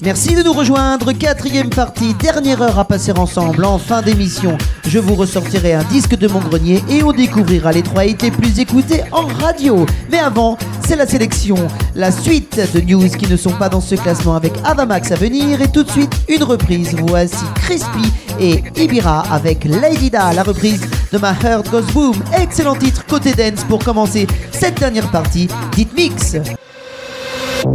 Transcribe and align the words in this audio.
Merci 0.00 0.36
de 0.36 0.42
nous 0.44 0.52
rejoindre, 0.52 1.10
quatrième 1.12 1.70
partie, 1.70 2.14
dernière 2.14 2.62
heure 2.62 2.78
à 2.78 2.84
passer 2.84 3.10
ensemble 3.18 3.64
en 3.64 3.78
fin 3.78 4.00
d'émission. 4.00 4.56
Je 4.86 5.00
vous 5.00 5.16
ressortirai 5.16 5.74
un 5.74 5.82
disque 5.84 6.16
de 6.16 6.28
mon 6.28 6.38
grenier 6.38 6.84
et 6.88 7.02
on 7.02 7.12
découvrira 7.12 7.72
les 7.72 7.82
trois 7.82 8.04
hits 8.04 8.14
plus 8.14 8.60
écoutés 8.60 9.02
en 9.10 9.26
radio. 9.26 9.86
Mais 10.12 10.18
avant, 10.18 10.56
c'est 10.86 10.94
la 10.96 11.06
sélection, 11.06 11.56
la 11.96 12.12
suite 12.12 12.60
de 12.72 12.80
news 12.80 13.08
qui 13.08 13.26
ne 13.26 13.36
sont 13.36 13.52
pas 13.52 13.68
dans 13.68 13.80
ce 13.80 13.96
classement 13.96 14.36
avec 14.36 14.52
Avamax 14.64 15.10
à 15.10 15.16
venir 15.16 15.60
et 15.60 15.68
tout 15.68 15.82
de 15.82 15.90
suite 15.90 16.14
une 16.28 16.44
reprise. 16.44 16.94
Voici 17.08 17.44
Crispy 17.56 18.12
et 18.40 18.62
Ibira 18.76 19.22
avec 19.30 19.64
Lady 19.64 20.10
Da, 20.10 20.32
la 20.32 20.42
reprise 20.42 20.80
de 21.12 21.18
ma 21.18 21.32
Heart 21.32 21.70
Goes 21.70 21.92
Boom. 21.92 22.14
Excellent 22.40 22.76
titre 22.76 23.04
côté 23.06 23.32
dance 23.32 23.64
pour 23.64 23.78
commencer 23.82 24.26
cette 24.52 24.78
dernière 24.78 25.10
partie. 25.10 25.48
Dites 25.74 25.94
mix. 25.94 26.36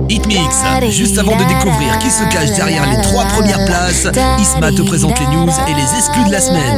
Hit 0.09 0.25
Mix, 0.27 0.63
juste 0.89 1.17
avant 1.17 1.35
de 1.35 1.43
découvrir 1.43 1.97
qui 1.99 2.09
se 2.09 2.23
cache 2.25 2.55
derrière 2.55 2.89
les 2.89 3.01
trois 3.01 3.25
premières 3.25 3.65
places, 3.65 4.07
Isma 4.39 4.71
te 4.71 4.81
présente 4.81 5.19
les 5.19 5.27
news 5.27 5.49
et 5.67 5.73
les 5.73 5.97
exclus 5.97 6.25
de 6.25 6.31
la 6.31 6.39
semaine. 6.41 6.77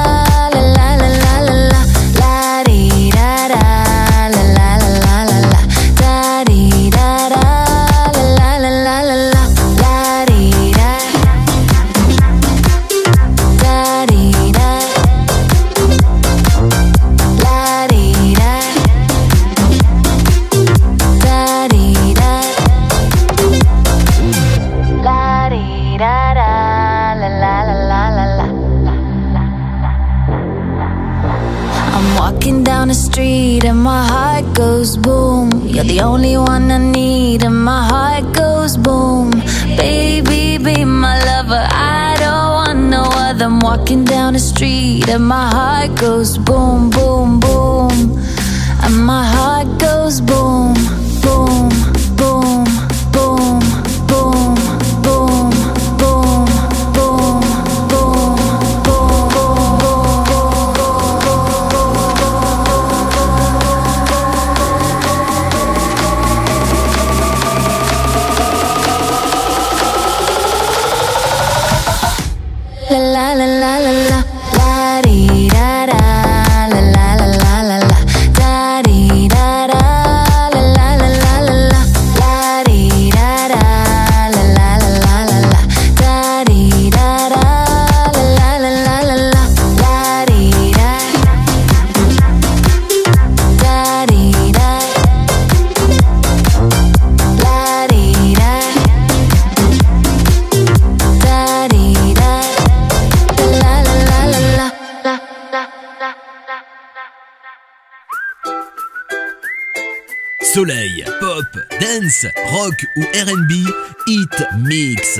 ou 112.95 113.01
RB, 113.01 113.65
Hit 114.07 114.47
Mix. 114.59 115.19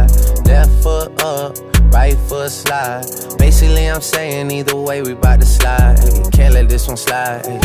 left 0.51 0.83
foot 0.83 1.09
up, 1.23 1.57
right 1.93 2.17
foot 2.27 2.51
slide. 2.51 3.05
Basically, 3.37 3.85
I'm 3.89 4.01
saying 4.01 4.51
either 4.51 4.75
way, 4.75 5.01
we 5.01 5.13
bout 5.13 5.39
to 5.39 5.45
slide. 5.45 5.97
Can't 6.33 6.53
let 6.53 6.67
this 6.67 6.87
one 6.87 6.97
slide. 6.97 7.45
Hey. 7.45 7.59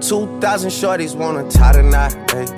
2,000 0.00 0.70
shorties 0.70 1.14
wanna 1.16 1.50
tie 1.50 1.72
the 1.72 1.82
knot, 1.82 2.12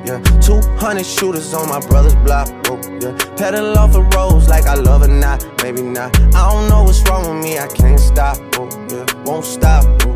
yeah. 0.06 0.18
200 0.40 1.04
shooters 1.04 1.54
on 1.54 1.68
my 1.68 1.80
brother's 1.88 2.16
block, 2.26 2.48
oh, 2.70 2.78
yeah. 3.00 3.12
Pedal 3.36 3.78
off 3.78 3.92
the 3.92 4.02
roads 4.16 4.48
like 4.48 4.66
I 4.66 4.74
love 4.74 5.02
it, 5.02 5.08
not, 5.08 5.44
maybe 5.62 5.82
not. 5.82 6.16
I 6.34 6.50
don't 6.50 6.68
know 6.68 6.82
what's 6.84 7.02
wrong 7.08 7.22
with 7.28 7.44
me, 7.44 7.58
I 7.58 7.68
can't 7.68 8.00
stop, 8.00 8.38
oh, 8.58 8.68
yeah. 8.90 9.04
Won't 9.24 9.44
stop, 9.44 9.84
oh. 10.06 10.15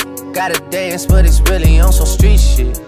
Gotta 0.33 0.59
dance, 0.69 1.05
but 1.05 1.25
it's 1.25 1.41
really 1.41 1.79
on 1.79 1.91
some 1.91 2.07
street 2.07 2.39
shit. 2.39 2.79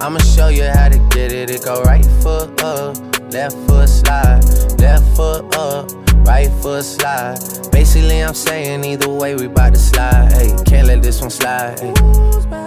I'ma 0.00 0.18
show 0.18 0.48
you 0.48 0.64
how 0.64 0.88
to 0.88 0.98
get 1.10 1.32
it. 1.32 1.50
It 1.50 1.64
go 1.64 1.82
right 1.82 2.04
foot 2.22 2.62
up, 2.62 2.96
left 3.32 3.56
foot 3.68 3.88
slide, 3.88 4.42
left 4.78 5.04
foot 5.16 5.54
up, 5.56 5.90
right 6.26 6.50
foot 6.62 6.84
slide. 6.84 7.38
Basically, 7.72 8.20
I'm 8.22 8.34
saying 8.34 8.84
either 8.84 9.08
way, 9.08 9.34
we 9.34 9.48
bout 9.48 9.74
to 9.74 9.80
slide. 9.80 10.32
Hey, 10.32 10.56
can't 10.64 10.86
let 10.86 11.02
this 11.02 11.20
one 11.20 11.30
slide. 11.30 11.80
Hey. 11.80 12.61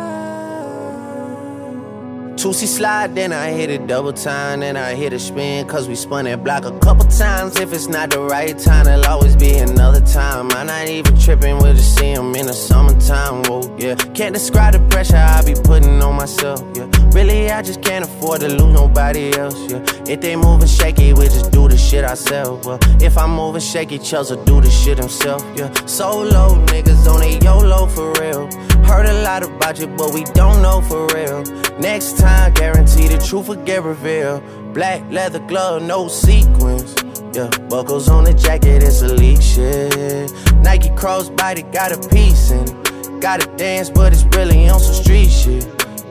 Two-C 2.46 2.68
slide, 2.68 3.16
then 3.16 3.34
I 3.34 3.50
hit 3.50 3.72
it 3.72 3.88
double 3.88 4.14
time, 4.14 4.60
then 4.60 4.78
I 4.78 4.94
hit 4.94 5.14
a 5.14 5.18
spin, 5.18 5.68
cause 5.68 5.88
we 5.88 5.96
spun 5.96 6.26
that 6.26 6.44
block 6.44 6.64
a 6.64 6.78
couple 6.78 7.06
times. 7.06 7.60
If 7.60 7.74
it's 7.74 7.88
not 7.88 8.12
the 8.12 8.20
right 8.20 8.56
time, 8.56 8.86
it'll 8.86 9.04
always 9.08 9.36
be 9.36 9.56
another 9.56 10.00
time. 10.02 10.52
I'm 10.52 10.68
not 10.68 10.88
even 10.88 11.18
tripping, 11.18 11.58
we'll 11.58 11.74
just 11.74 11.98
see 11.98 12.12
him 12.12 12.36
in 12.36 12.46
the 12.46 12.54
summertime, 12.54 13.42
whoa, 13.46 13.76
yeah. 13.80 13.96
Can't 14.14 14.36
describe 14.36 14.74
the 14.74 14.80
pressure 14.92 15.16
I 15.16 15.42
be 15.44 15.56
putting 15.56 16.00
on 16.04 16.18
myself, 16.18 16.62
yeah. 16.76 16.86
Really, 17.14 17.50
I 17.50 17.64
just 17.64 17.82
can't 17.82 18.06
afford 18.06 18.42
to 18.42 18.50
lose 18.50 18.72
nobody 18.72 19.36
else, 19.36 19.58
yeah. 19.72 19.84
If 20.08 20.22
they 20.22 20.36
moving 20.36 20.68
shaky, 20.68 21.14
we 21.14 21.26
just 21.26 21.52
do 21.52 21.68
the 21.68 21.78
shit 21.78 22.04
ourselves, 22.04 22.68
well. 22.68 22.78
If 23.02 23.18
I'm 23.18 23.32
moving 23.32 23.60
shaky, 23.60 23.98
Chels 23.98 24.30
will 24.30 24.46
do 24.46 24.62
the 24.62 24.70
shit 24.70 25.00
himself, 25.00 25.44
yeah. 25.56 25.74
Solo 25.88 26.64
niggas 26.68 27.08
on 27.12 27.24
a 27.24 27.40
YOLO 27.40 27.88
for 27.88 28.14
real. 28.22 28.48
Heard 28.88 29.08
a 29.08 29.22
lot 29.24 29.44
about 29.44 29.80
you, 29.80 29.88
but 29.88 30.14
we 30.14 30.24
don't 30.34 30.62
know 30.62 30.82
for 30.82 31.08
real. 31.08 31.44
Next 31.80 32.18
time, 32.18 32.54
guarantee 32.54 33.08
the 33.08 33.18
truth 33.18 33.50
will 33.50 33.64
get 33.64 33.84
revealed. 33.84 34.44
Black 34.74 35.02
leather 35.12 35.40
glove, 35.40 35.82
no 35.82 36.08
sequins. 36.08 36.96
Yeah, 37.34 37.50
buckles 37.70 38.08
on 38.08 38.24
the 38.24 38.34
jacket, 38.34 38.84
it's 38.84 39.02
elite 39.02 39.44
shit. 39.44 40.32
Nike 40.64 40.90
crossbody 40.90 41.70
got 41.74 41.92
a 41.92 42.10
piece 42.10 42.52
in. 42.52 43.20
Gotta 43.20 43.48
dance, 43.58 43.90
but 43.90 44.14
it's 44.14 44.24
really 44.38 44.70
on 44.70 44.80
some 44.80 44.94
street 44.94 45.30
shit. 45.30 45.66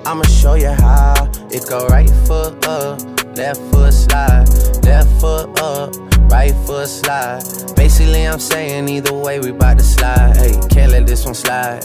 I'ma 0.05 0.25
show 0.25 0.55
you 0.55 0.69
how. 0.69 1.31
It 1.51 1.67
go 1.69 1.87
right 1.87 2.11
foot 2.27 2.67
up, 2.67 3.01
left 3.37 3.61
foot 3.73 3.93
slide, 3.95 4.49
left 4.85 5.09
foot 5.21 5.59
up, 5.61 5.95
right 6.31 6.55
foot 6.67 6.89
slide. 6.89 7.43
Basically, 7.77 8.27
I'm 8.27 8.41
saying 8.41 8.89
either 8.89 9.15
way, 9.15 9.39
we 9.39 9.53
bout 9.53 9.79
to 9.79 9.85
slide. 9.85 10.37
Hey, 10.37 10.53
can't 10.69 10.93
let 10.93 11.07
this 11.07 11.25
one 11.25 11.35
slide. 11.35 11.85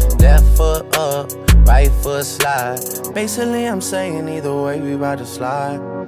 left 0.21 0.45
foot 0.55 0.95
up 0.97 1.31
right 1.65 1.91
foot 2.03 2.25
slide. 2.25 2.79
Basically, 3.13 3.65
I'm 3.65 3.81
saying 3.81 4.29
either 4.29 4.53
way, 4.53 4.79
we 4.79 4.93
about 4.93 5.17
to 5.17 5.25
slide. 5.25 6.00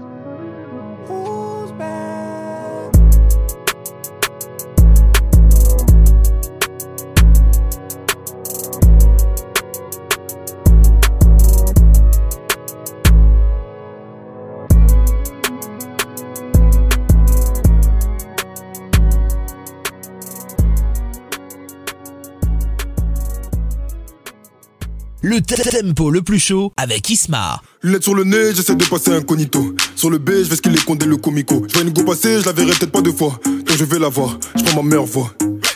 Le 25.33 25.41
tempo 25.41 26.11
le 26.11 26.21
plus 26.21 26.37
chaud 26.37 26.71
avec 26.77 27.09
Isma. 27.09 27.59
Lunettes 27.81 28.03
sur 28.03 28.13
le 28.13 28.23
nez, 28.23 28.53
j'essaie 28.53 28.75
de 28.75 28.85
passer 28.85 29.13
incognito. 29.13 29.73
Sur 29.95 30.11
le 30.11 30.19
B, 30.19 30.29
je 30.29 30.43
vais 30.43 30.55
ce 30.55 30.61
qu'il 30.61 30.75
est 30.75 30.85
condé 30.85 31.07
le 31.07 31.17
comico. 31.17 31.65
Je 31.67 31.73
vois 31.73 31.81
une 31.81 31.89
go 31.89 32.03
passer, 32.03 32.39
je 32.39 32.45
la 32.45 32.51
verrai 32.51 32.73
peut-être 32.73 32.91
pas 32.91 33.01
deux 33.01 33.13
fois. 33.13 33.39
Donc 33.43 33.75
je 33.75 33.83
vais 33.83 33.97
la 33.97 34.09
voir, 34.09 34.37
je 34.55 34.63
prends 34.63 34.83
ma 34.83 34.89
meilleure 34.89 35.07
voix. 35.07 35.33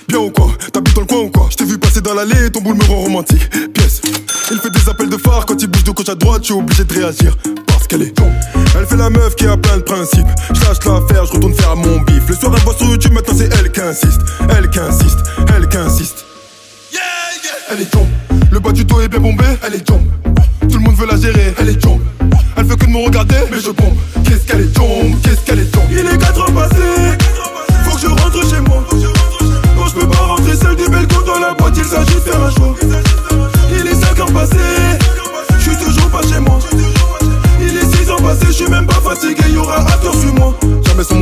Bien 0.08 0.20
ou 0.20 0.30
quoi? 0.30 0.52
T'habites 0.72 0.94
dans 0.94 1.02
le 1.02 1.08
coin 1.08 1.22
ou 1.22 1.32
quoi? 1.32 1.48
Je 1.50 1.56
t'ai 1.56 1.64
vu 1.66 1.80
passer 1.80 2.02
dans 2.02 2.14
l'allée, 2.14 2.52
ton 2.52 2.62
boule 2.62 2.76
me 2.76 2.84
rend 2.84 2.98
romantique. 2.98 3.50
Pièce. 3.74 4.00
Il 4.52 4.60
fait 4.60 4.70
des 4.70 4.90
appels 4.90 5.10
de 5.10 5.18
phare 5.18 5.48
quand 5.48 5.60
il 5.60 5.68
bouge 5.68 5.84
de 5.86 5.90
gauche 5.90 6.10
à 6.10 6.14
droite, 6.14 6.44
je 6.44 6.54
suis 6.54 6.54
obligé 6.54 6.84
de 6.84 6.94
réagir. 6.94 7.36
Parce 7.66 7.88
qu'elle 7.88 8.04
est 8.04 8.14
Elle 8.78 8.86
fait 8.86 8.98
la 8.98 9.10
meuf 9.10 9.36
qui 9.36 9.48
a 9.48 9.58
plein 9.58 9.78
de 9.78 9.82
principes. 9.82 10.28
Je 10.54 10.62
lâche 10.62 10.86
l'affaire, 10.86 11.26
je 11.26 11.32
retourne 11.32 11.56
faire 11.56 11.76
mon 11.76 12.00
bif. 12.02 12.30
Le 12.30 12.36
soir 12.36 12.54
elle 12.56 12.62
voit 12.62 12.78
sur 12.78 12.86
YouTube, 12.86 13.14
maintenant 13.14 13.34
c'est 13.36 13.52
elle 13.58 13.72
qui 13.72 13.82
insiste. 13.82 14.22
Elle 14.56 14.70
qui 14.70 14.78
insiste, 14.78 15.18
elle 15.56 15.68
qui 15.68 15.78
insiste. 15.78 16.26
Yeah, 16.94 17.02
yeah. 17.44 17.54
Elle 17.72 17.82
est 17.82 17.90
tombe. 17.90 18.08
Le 18.58 18.64
bas 18.64 18.72
du 18.72 18.84
dos 18.86 19.00
est 19.02 19.08
bien 19.08 19.20
bombé, 19.20 19.44
elle 19.68 19.76
est 19.76 19.86
tombe. 19.86 20.02
Tout 20.62 20.80
le 20.80 20.84
monde 20.84 20.96
veut 20.96 21.06
la 21.06 21.16
gérer, 21.16 21.54
elle 21.60 21.70
est 21.70 21.80
tombe. 21.80 22.02
Elle 22.56 22.66
veut 22.66 22.76
que 22.76 22.88
de 22.88 22.90
me 22.90 23.06
regarder, 23.06 23.36
mais 23.52 23.60
je 23.60 23.70
bombe. 23.70 23.94
Qu'est-ce 24.24 24.48
qu'elle 24.48 24.62
est 24.62 24.74
tombe, 24.74 25.14
qu'est-ce 25.22 25.42
qu'elle 25.42 25.60
est 25.60 25.72
tombe. 25.72 25.84
Il 25.92 26.00
est 26.00 26.18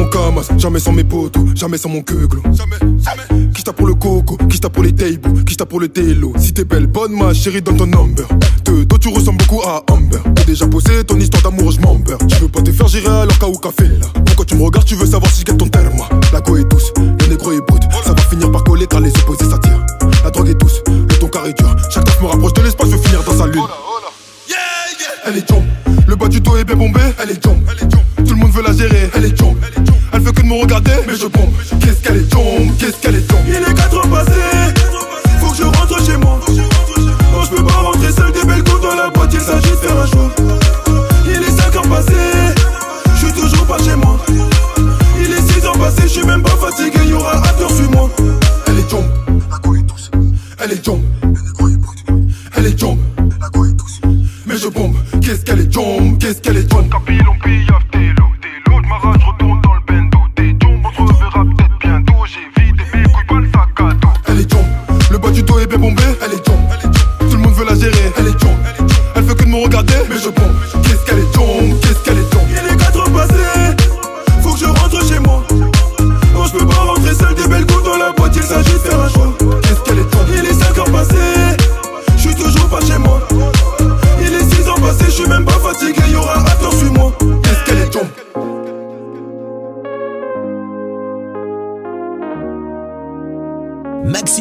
mon 0.06 0.12
camas, 0.12 0.42
passe, 0.42 0.60
jamais 0.60 0.80
sans 0.80 0.92
mes 0.92 1.04
potos, 1.04 1.44
jamais 1.56 1.78
sans 1.78 1.90
mon 1.90 2.02
queuglo. 2.02 2.42
Jamais, 2.54 2.78
jamais. 2.80 3.50
Qui 3.54 3.64
pour 3.64 3.88
le 3.88 3.94
coco, 3.96 4.38
qui 4.50 4.60
pour 4.60 4.84
les 4.84 4.94
tables, 4.94 5.44
qui 5.46 5.56
pour 5.58 5.80
le 5.80 5.90
télo. 5.90 6.34
Si 6.38 6.54
t'es 6.54 6.64
belle, 6.64 6.88
bonne 6.88 7.14
ma 7.14 7.34
chérie, 7.34 7.62
donne 7.62 7.78
ton 7.78 7.88
number. 7.88 8.28
De 8.66 8.84
dos, 8.84 8.98
tu 8.98 9.10
ressembles 9.10 9.38
beaucoup 9.38 9.62
à 9.64 9.84
Amber. 9.92 10.20
T'as 10.36 10.44
déjà 10.44 10.68
posé 10.68 11.04
ton 11.04 11.20
histoire 11.20 11.44
d'amour, 11.44 11.72
je 11.72 11.80
m'ember. 11.80 12.16
Tu 12.28 12.36
veux 12.38 12.48
pas 12.48 12.62
te 12.62 12.72
faire 12.72 12.88
gérer 12.88 13.08
alors 13.08 13.38
qu'à 13.38 13.48
ou 13.48 13.58
café 13.58 13.88
là. 13.88 14.08
Pourquoi 14.26 14.46
tu 14.46 14.56
me 14.56 14.64
regardes, 14.64 14.86
tu 14.86 14.96
veux 14.96 15.06
savoir 15.06 15.32
si 15.32 15.42
je 15.42 15.46
gagne 15.46 15.58
ton 15.58 15.68
terme. 15.68 16.02
La 16.34 16.42
go 16.42 16.58
est 16.58 16.70
douce, 16.70 16.92
le 16.98 17.28
négro 17.28 17.52
est 17.52 17.62
brut. 17.62 17.84
Ça 18.04 18.14
va 18.14 18.22
finir 18.24 18.52
par 18.52 18.64
coller 18.64 18.88
car 18.88 19.00
les 19.00 19.12
opposés 19.12 19.50
s'attirent. 19.50 19.86
La 20.24 20.32
drogue 20.32 20.50
est 20.50 20.60
douce, 20.60 20.82
le 20.88 21.20
ton 21.20 21.28
carré 21.28 21.54
dur. 21.54 21.76
Chaque 21.94 22.04
taf 22.04 22.22
me 22.22 22.28
rapproche 22.28 22.54
de 22.54 22.62
l'espace, 22.62 22.90
je 22.90 22.96
veux 22.96 23.02
finir 23.02 23.24
dans 23.24 23.38
sa 23.38 23.48
lune. 23.48 23.64
Elle 25.28 25.38
est 25.38 25.50
jump, 25.50 25.64
le 26.08 26.16
bas 26.16 26.28
du 26.28 26.40
dos 26.40 26.56
est 26.56 26.64
bien 26.64 26.76
bombé. 26.76 27.00
Elle 27.22 27.32
est 27.32 27.44
jump, 27.44 27.66
tout 27.66 27.86
le 27.92 27.96
monde 27.96 28.05
veut 28.56 28.64
la 28.64 28.74
gérer. 28.74 29.10
Elle 29.16 29.26
est 29.26 29.38
jump, 29.38 29.58
elle 30.14 30.22
veut 30.22 30.32
que 30.32 30.42
de 30.42 30.48
me 30.48 30.62
regarder, 30.62 30.94
mais 31.08 31.16
je 31.16 31.28
pompe. 31.28 31.54
Qu'est-ce 31.82 32.02
qu'elle 32.02 32.18
est 32.18 32.32
jump, 32.32 32.78
qu'est-ce 32.80 32.98
qu'elle 33.02 33.16
est 33.16 33.30
jump. 33.30 33.42
Il 33.48 33.56
est 33.56 33.74
4 33.74 33.96
heures 33.98 34.10
passées, 34.10 34.32
faut 35.40 35.52
que 35.52 35.58
je 35.58 35.64
rentre 35.64 36.06
chez 36.06 36.18
moi. 36.18 36.40
Non, 36.48 37.44
je 37.44 37.50
peux 37.50 37.64
pas 37.64 37.74
rentrer 37.74 38.12
seul, 38.12 38.32
des 38.32 38.46
belles 38.46 38.64
coups 38.64 38.82
dans 38.82 38.96
la 38.96 39.10
boîte, 39.10 39.34
il 39.34 39.42
s'agit 39.42 39.72
de 39.72 39.76
faire 39.76 39.98
un 39.98 40.08
choix. 40.08 40.32
Il 41.26 41.44
est 41.44 41.52
5 41.52 41.76
heures 41.76 41.90
passées, 41.90 42.56
je 43.16 43.26
suis 43.26 43.34
toujours 43.34 43.66
pas 43.66 43.78
chez 43.80 43.96
moi. 43.96 44.18
Il 45.20 45.32
est 45.34 45.54
6 45.54 45.66
heures 45.66 45.78
passées, 45.78 46.04
je 46.04 46.08
suis 46.08 46.26
même 46.26 46.42
pas 46.42 46.56
fatigué, 46.56 47.00
y'aura 47.10 47.32
after, 47.32 47.74
suis-moi. 47.76 48.10
Elle 48.68 48.80
est 48.80 48.90
jump, 48.90 49.06
la 49.52 49.58
go 49.58 49.76
est 49.76 49.82
douce. 49.82 50.12
Elle 50.64 50.72
est 50.72 50.86
jump, 50.86 51.02
elle 52.56 52.66
est 52.68 52.80
jump, 52.80 53.00
la 53.42 53.50
go 53.50 53.66
est 53.66 53.74
douce. 53.74 54.00
Mais 54.46 54.58
je 54.58 54.70
bombe, 54.70 54.96
qu'est-ce 55.22 55.44
qu'elle 55.44 55.60
est 55.60 55.72
jump, 55.72 56.20
qu'est-ce 56.20 56.40
qu'elle 56.40 56.58
est 56.58 56.72
jump. 56.72 56.90
Capilon, 56.90 57.36
pillaf, 57.44 57.84
l'eau, 58.76 58.88
ma 58.88 58.98
rage 58.98 59.24
retourne 59.24 59.62
dans 59.62 59.74
le 59.74 59.85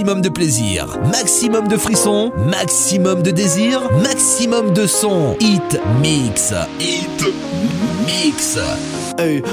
Maximum 0.04 0.20
de 0.20 0.28
plaisir, 0.28 0.86
maximum 1.10 1.66
de 1.66 1.78
frissons, 1.78 2.30
maximum 2.36 3.22
de 3.22 3.30
désir, 3.30 3.80
maximum 4.02 4.74
de 4.74 4.86
son. 4.86 5.34
Hit 5.40 5.80
Mix. 6.02 6.52
Hit 6.78 7.24
Mix. 8.04 8.58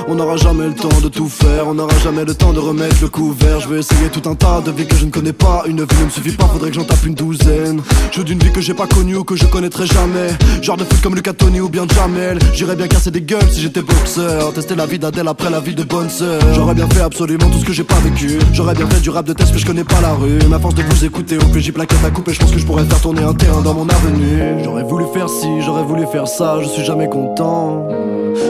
On 0.07 0.15
n'aura 0.15 0.37
jamais 0.37 0.67
le 0.67 0.73
temps 0.73 0.89
de 1.03 1.07
tout 1.07 1.29
faire, 1.29 1.67
on 1.67 1.75
n'aura 1.75 1.97
jamais 2.03 2.25
le 2.25 2.33
temps 2.33 2.51
de 2.51 2.59
remettre 2.59 2.95
le 3.01 3.07
couvert. 3.07 3.59
Je 3.59 3.69
vais 3.69 3.79
essayer 3.79 4.09
tout 4.09 4.27
un 4.29 4.35
tas 4.35 4.61
de 4.61 4.71
vies 4.71 4.87
que 4.87 4.95
je 4.95 5.05
ne 5.05 5.11
connais 5.11 5.33
pas. 5.33 5.63
Une 5.67 5.81
vie 5.81 5.99
ne 5.99 6.05
me 6.05 6.09
suffit 6.09 6.35
pas, 6.35 6.45
faudrait 6.45 6.69
que 6.69 6.75
j'en 6.75 6.83
tape 6.83 7.05
une 7.05 7.13
douzaine. 7.13 7.81
Je 8.11 8.17
veux 8.17 8.23
d'une 8.23 8.39
vie 8.39 8.51
que 8.51 8.61
j'ai 8.61 8.73
pas 8.73 8.87
connue 8.87 9.17
ou 9.17 9.23
que 9.23 9.35
je 9.35 9.45
connaîtrai 9.45 9.85
jamais. 9.85 10.29
Genre 10.61 10.77
de 10.77 10.83
foot 10.83 11.01
comme 11.01 11.15
Lucas 11.15 11.33
Tony 11.33 11.59
ou 11.61 11.69
bien 11.69 11.85
Jamel. 11.87 12.39
J'irais 12.53 12.75
bien 12.75 12.87
casser 12.87 13.11
des 13.11 13.21
gueules 13.21 13.49
si 13.51 13.61
j'étais 13.61 13.81
boxeur. 13.81 14.51
Tester 14.53 14.75
la 14.75 14.85
vie 14.85 14.99
d'Adèle 14.99 15.27
après 15.27 15.49
la 15.49 15.59
vie 15.59 15.75
de 15.75 15.83
bonne 15.83 16.09
sœur. 16.09 16.41
J'aurais 16.53 16.75
bien 16.75 16.89
fait 16.89 17.01
absolument 17.01 17.49
tout 17.49 17.59
ce 17.59 17.65
que 17.65 17.73
j'ai 17.73 17.83
pas 17.83 17.99
vécu. 18.03 18.39
J'aurais 18.53 18.73
bien 18.73 18.89
fait 18.89 18.99
du 18.99 19.09
rap 19.09 19.25
de 19.25 19.33
test, 19.33 19.51
mais 19.53 19.59
je 19.59 19.65
connais 19.65 19.83
pas 19.83 20.01
la 20.01 20.13
rue. 20.13 20.39
Ma 20.49 20.59
force 20.59 20.75
de 20.75 20.83
vous 20.83 21.05
écouter 21.05 21.37
au 21.37 21.45
PJ 21.45 21.71
plaquette 21.71 22.03
à 22.03 22.09
couper, 22.09 22.33
je 22.33 22.39
pense 22.39 22.51
que 22.51 22.59
je 22.59 22.65
pourrais 22.65 22.85
faire 22.85 22.99
tourner 22.99 23.23
un 23.23 23.33
terrain 23.33 23.61
dans 23.61 23.73
mon 23.73 23.87
avenue. 23.87 24.63
J'aurais 24.63 24.83
voulu 24.83 25.05
faire 25.13 25.29
ci, 25.29 25.47
j'aurais 25.65 25.83
voulu 25.83 26.05
faire 26.11 26.27
ça, 26.27 26.57
je 26.61 26.67
suis 26.67 26.83
jamais 26.83 27.07
content. 27.07 27.87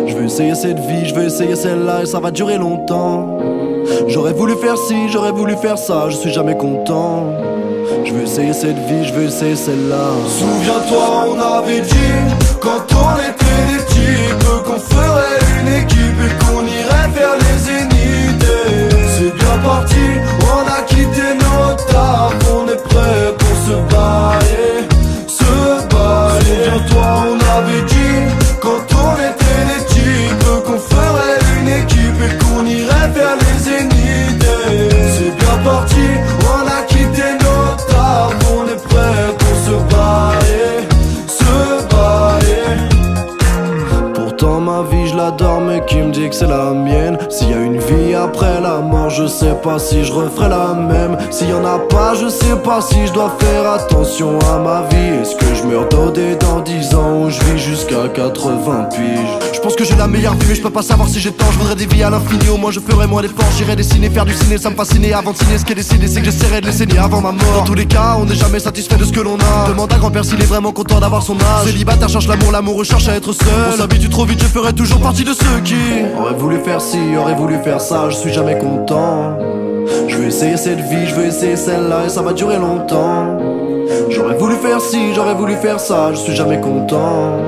Je 0.08 0.16
veux 0.16 0.26
essayer 0.26 0.56
cette 0.56 0.80
vie, 0.80 1.01
je 1.06 1.16
veux 1.16 1.26
essayer 1.26 1.56
celle-là 1.56 2.04
et 2.04 2.06
ça 2.06 2.20
va 2.20 2.32
durer 2.32 2.58
longtemps. 2.58 3.38
J'aurais 4.08 4.34
voulu 4.34 4.56
faire 4.56 4.78
ci, 4.78 5.10
j'aurais 5.10 5.32
voulu 5.32 5.56
faire 5.56 5.78
ça, 5.78 6.10
je 6.10 6.16
suis 6.16 6.32
jamais 6.32 6.56
content. 6.56 7.26
Je 8.06 8.14
veux 8.14 8.24
essayer 8.24 8.54
cette 8.54 8.78
vie, 8.88 9.06
je 9.06 9.14
veux 9.14 9.26
essayer 9.26 9.56
celle-là. 9.56 10.10
Souviens-toi, 10.28 11.28
on 11.30 11.40
avait 11.40 11.82
dit, 11.82 12.14
quand 12.60 12.84
on 12.94 13.16
était 13.18 13.64
des 13.70 13.86
types, 13.86 14.64
qu'on 14.66 14.80
ferait 14.80 15.40
une 15.62 15.68
équipe 15.84 16.20
et 16.26 16.46
qu'on 16.46 16.62
irait 16.62 17.10
faire 17.14 17.36
les 17.40 17.58
zéniths. 17.60 18.46
C'est 19.18 19.34
bien 19.36 19.58
parti, 19.64 20.01
que 46.32 46.38
c'est 46.38 46.48
la 46.48 46.74
mienne. 46.74 47.18
Y 47.42 47.54
a 47.54 47.61
après 48.16 48.62
la 48.62 48.80
mort 48.80 49.10
je 49.10 49.28
sais 49.28 49.56
pas 49.64 49.80
si 49.80 50.04
je 50.04 50.12
referai 50.12 50.50
la 50.50 50.74
même. 50.74 51.18
S'il 51.30 51.50
y 51.50 51.54
en 51.54 51.66
a 51.66 51.80
pas 51.80 52.14
je 52.16 52.30
sais 52.30 52.56
pas 52.64 52.82
si 52.82 53.08
je 53.08 53.14
dois 53.14 53.36
faire 53.40 53.70
attention 53.72 54.40
à 54.54 54.60
ma 54.60 54.84
vie. 54.90 55.22
Est-ce 55.22 55.36
que 55.36 55.56
je 55.56 55.64
meurs 55.64 55.88
dodé 55.90 56.36
dans 56.36 56.60
10 56.60 56.96
ans 56.96 57.24
ou 57.24 57.30
je 57.30 57.40
vis 57.42 57.60
jusqu'à 57.60 58.08
80 58.14 58.90
piges 58.92 59.54
Je 59.54 59.60
pense 59.60 59.76
que 59.76 59.84
j'ai 59.84 59.96
la 59.96 60.08
meilleure 60.08 60.36
vie 60.36 60.46
mais 60.50 60.56
je 60.56 60.62
peux 60.62 60.70
pas 60.70 60.82
savoir 60.82 61.10
si 61.10 61.20
j'ai 61.20 61.32
tort. 61.32 61.52
Je 61.52 61.58
voudrais 61.60 61.76
des 61.76 61.86
vies 61.86 62.04
à 62.04 62.10
l'infini 62.10 62.50
au 62.50 62.58
moins 62.58 62.72
je 62.72 62.80
ferai 62.80 63.08
moins 63.08 63.22
d'efforts. 63.22 63.52
J'irai 63.58 63.76
dessiner, 63.76 64.10
faire 64.10 64.26
du 64.26 64.34
ciné, 64.34 64.58
ça 64.58 64.70
me 64.70 64.76
fascinait 64.76 65.14
Avant 65.14 65.32
de 65.32 65.38
signer 65.38 65.58
ce 65.58 65.66
qui 65.66 65.74
est 65.74 65.76
décidé 65.76 66.08
c'est 66.08 66.20
que 66.20 66.26
j'essaierai 66.26 66.62
de 66.62 66.68
les 66.68 66.72
saigner 66.72 66.98
avant 66.98 67.22
ma 67.22 67.32
mort. 67.32 67.54
Dans 67.56 67.64
tous 67.64 67.76
les 67.76 67.86
cas 67.86 68.16
on 68.20 68.26
n'est 68.26 68.36
jamais 68.36 68.60
satisfait 68.60 68.98
de 68.98 69.06
ce 69.06 69.12
que 69.12 69.20
l'on 69.20 69.36
a. 69.36 69.68
Demande 69.68 69.92
à 69.94 69.98
grand-père 69.98 70.26
s'il 70.26 70.42
est 70.42 70.46
vraiment 70.46 70.72
content 70.72 71.00
d'avoir 71.00 71.24
son 71.24 71.36
âge. 71.36 71.66
Célibataire 71.66 72.10
cherche 72.10 72.28
l'amour, 72.28 72.52
l'amour 72.52 72.86
cherche 72.86 73.08
à 73.08 73.16
être 73.16 73.34
seul. 73.34 73.48
On 73.74 73.78
s'habitue 73.78 74.10
trop 74.10 74.26
vite, 74.26 74.42
je 74.42 74.48
ferai 74.48 74.74
toujours 74.74 75.00
partie 75.00 75.24
de 75.24 75.34
ceux 75.34 75.60
qui 75.64 75.76
Auraient 76.18 76.34
voulu 76.34 76.60
faire 76.64 76.82
ci, 76.82 77.00
auraient 77.18 77.36
voulu 77.36 77.58
faire 77.64 77.81
je 78.10 78.16
suis 78.16 78.32
jamais 78.32 78.58
content. 78.60 79.38
Je 80.08 80.16
veux 80.16 80.28
essayer 80.28 80.56
cette 80.56 80.80
vie, 80.80 81.08
je 81.08 81.16
veux 81.16 81.26
essayer 81.26 81.56
celle-là 81.56 82.06
et 82.06 82.10
ça 82.10 82.22
va 82.22 82.32
durer 82.34 82.58
longtemps. 82.58 83.40
J'aurais 84.10 84.36
voulu 84.36 84.56
faire 84.56 84.80
ci, 84.80 85.14
j'aurais 85.16 85.34
voulu 85.34 85.56
faire 85.56 85.80
ça, 85.80 86.12
je 86.14 86.18
suis 86.18 86.36
jamais 86.36 86.60
content. 86.60 87.40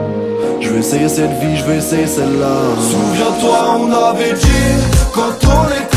Je 0.59 0.69
veux 0.69 0.79
essayer 0.79 1.07
cette 1.07 1.33
vie, 1.39 1.55
je 1.55 1.63
veux 1.65 1.75
essayer 1.75 2.07
celle-là. 2.07 2.55
Souviens-toi, 2.79 3.77
on 3.79 3.91
avait 3.91 4.33
dit 4.33 4.73
Quand 5.13 5.47
on 5.47 5.67
était 5.67 5.92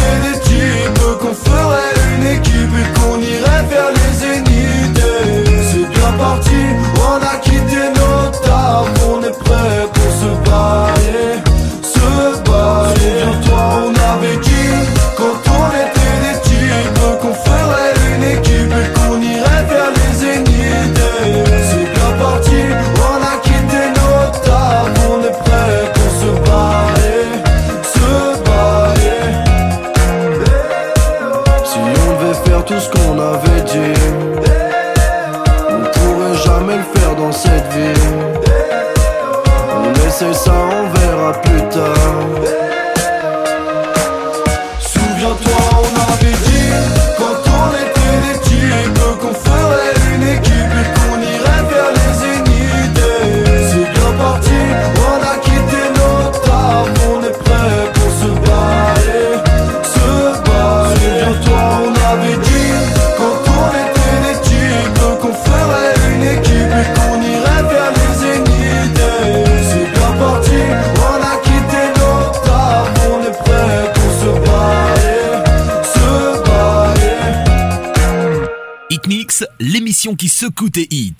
qui 80.14 80.28
secoue 80.28 80.70
tes 80.70 80.86
hits. 80.90 81.14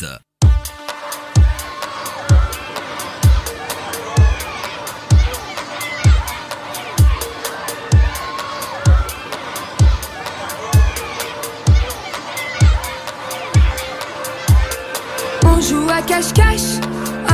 On 15.42 15.60
joue 15.60 15.88
à 15.90 16.02
cache-cache 16.02 16.60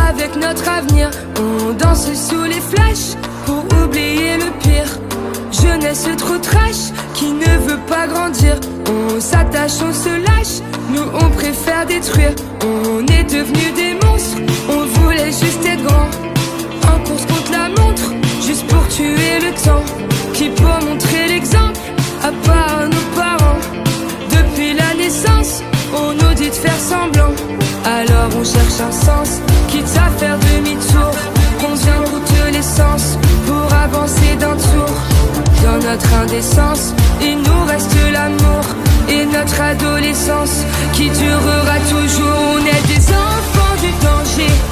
avec 0.09 0.37
notre 0.37 0.67
avenir. 0.69 1.11
On 1.39 1.73
danse 1.75 2.13
sous 2.15 2.45
les 2.45 2.61
flashs 2.61 3.17
pour 3.45 3.65
oublier 3.85 4.39
le 4.39 4.51
pire. 4.63 4.99
Jeunesse 5.51 6.07
trop 6.17 6.39
trash 6.39 6.93
qui 7.15 7.33
ne 7.33 7.59
veut 7.69 7.81
pas 7.87 8.07
grandir. 8.07 8.59
On 8.89 9.21
s'attache, 9.21 9.83
on 9.83 9.93
se 9.93 10.09
lâche. 10.09 10.72
Nous 10.91 11.07
on 11.15 11.31
préfère 11.31 11.87
détruire. 11.87 12.35
On 12.65 13.01
est 13.07 13.25
devenus 13.25 13.75
des 13.75 13.95
monstres. 14.07 14.39
On 14.69 14.85
voulait 15.01 15.33
juste 15.33 15.65
être 15.65 15.83
grand. 15.83 16.09
En 16.93 16.99
course 17.05 17.27
contre 17.27 17.53
la 17.53 17.69
montre, 17.69 18.13
juste 18.47 18.67
pour 18.67 18.87
tuer 18.89 19.41
le 19.41 19.53
temps. 19.65 19.85
Qui 20.35 20.49
peut 20.49 20.87
montrer 20.87 21.29
l'exemple, 21.29 21.81
à 22.23 22.33
part 22.47 22.89
nos 22.89 23.21
parents? 23.21 23.61
Depuis 24.31 24.75
la 24.75 24.95
naissance, 24.95 25.63
on 25.95 26.13
nous 26.13 26.35
dit 26.35 26.49
de 26.49 26.55
faire 26.55 26.79
semblant. 26.79 27.33
Alors 27.85 28.31
on 28.39 28.45
cherche 28.45 28.81
un 28.81 28.93
sens, 28.93 29.41
quitte 29.69 29.97
à 29.97 30.11
faire 30.19 30.39
demi-tour. 30.39 31.13
On 31.69 31.75
vient 31.75 32.03
toutes 32.05 32.53
les 32.53 32.63
sens 32.63 33.19
pour 33.47 33.73
avancer 33.73 34.37
d'un 34.39 34.57
tour. 34.57 34.91
Dans 35.63 35.89
notre 35.89 36.15
indécence, 36.15 36.95
il 37.21 37.37
nous 37.39 37.65
reste 37.69 37.95
l'amour 38.13 38.65
et 39.09 39.25
notre 39.27 39.61
adolescence 39.61 40.65
qui 40.93 41.09
durera 41.11 41.79
toujours. 41.89 42.39
On 42.55 42.59
est 42.59 42.87
des 42.89 43.13
enfants 43.13 43.77
du 43.81 43.93
danger. 44.05 44.72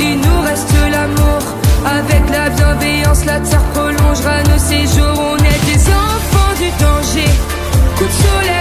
Il 0.00 0.16
nous 0.16 0.40
reste 0.42 0.72
l'amour. 0.90 1.42
Avec 1.84 2.28
la 2.30 2.50
bienveillance, 2.50 3.24
la 3.24 3.40
terre 3.40 3.62
prolongera 3.74 4.42
nos 4.44 4.58
séjours. 4.58 5.18
On 5.18 5.36
est 5.36 5.64
des 5.66 5.88
enfants 5.88 6.54
du 6.58 6.70
danger. 6.82 7.30
Coup 7.96 8.04
de 8.04 8.10
soleil 8.10 8.59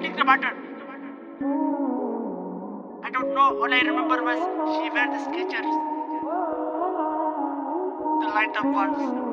Thinking 0.00 0.20
about 0.20 0.44
her. 0.44 0.54
I 3.04 3.10
don't 3.10 3.34
know. 3.34 3.60
All 3.62 3.74
I 3.74 3.80
remember 3.80 4.22
was 4.22 4.40
she 4.76 4.90
wear 4.90 5.08
the 5.12 5.20
Skechers, 5.24 5.70
the 8.20 8.28
light 8.34 8.56
up 8.56 8.66
ones. 8.66 9.32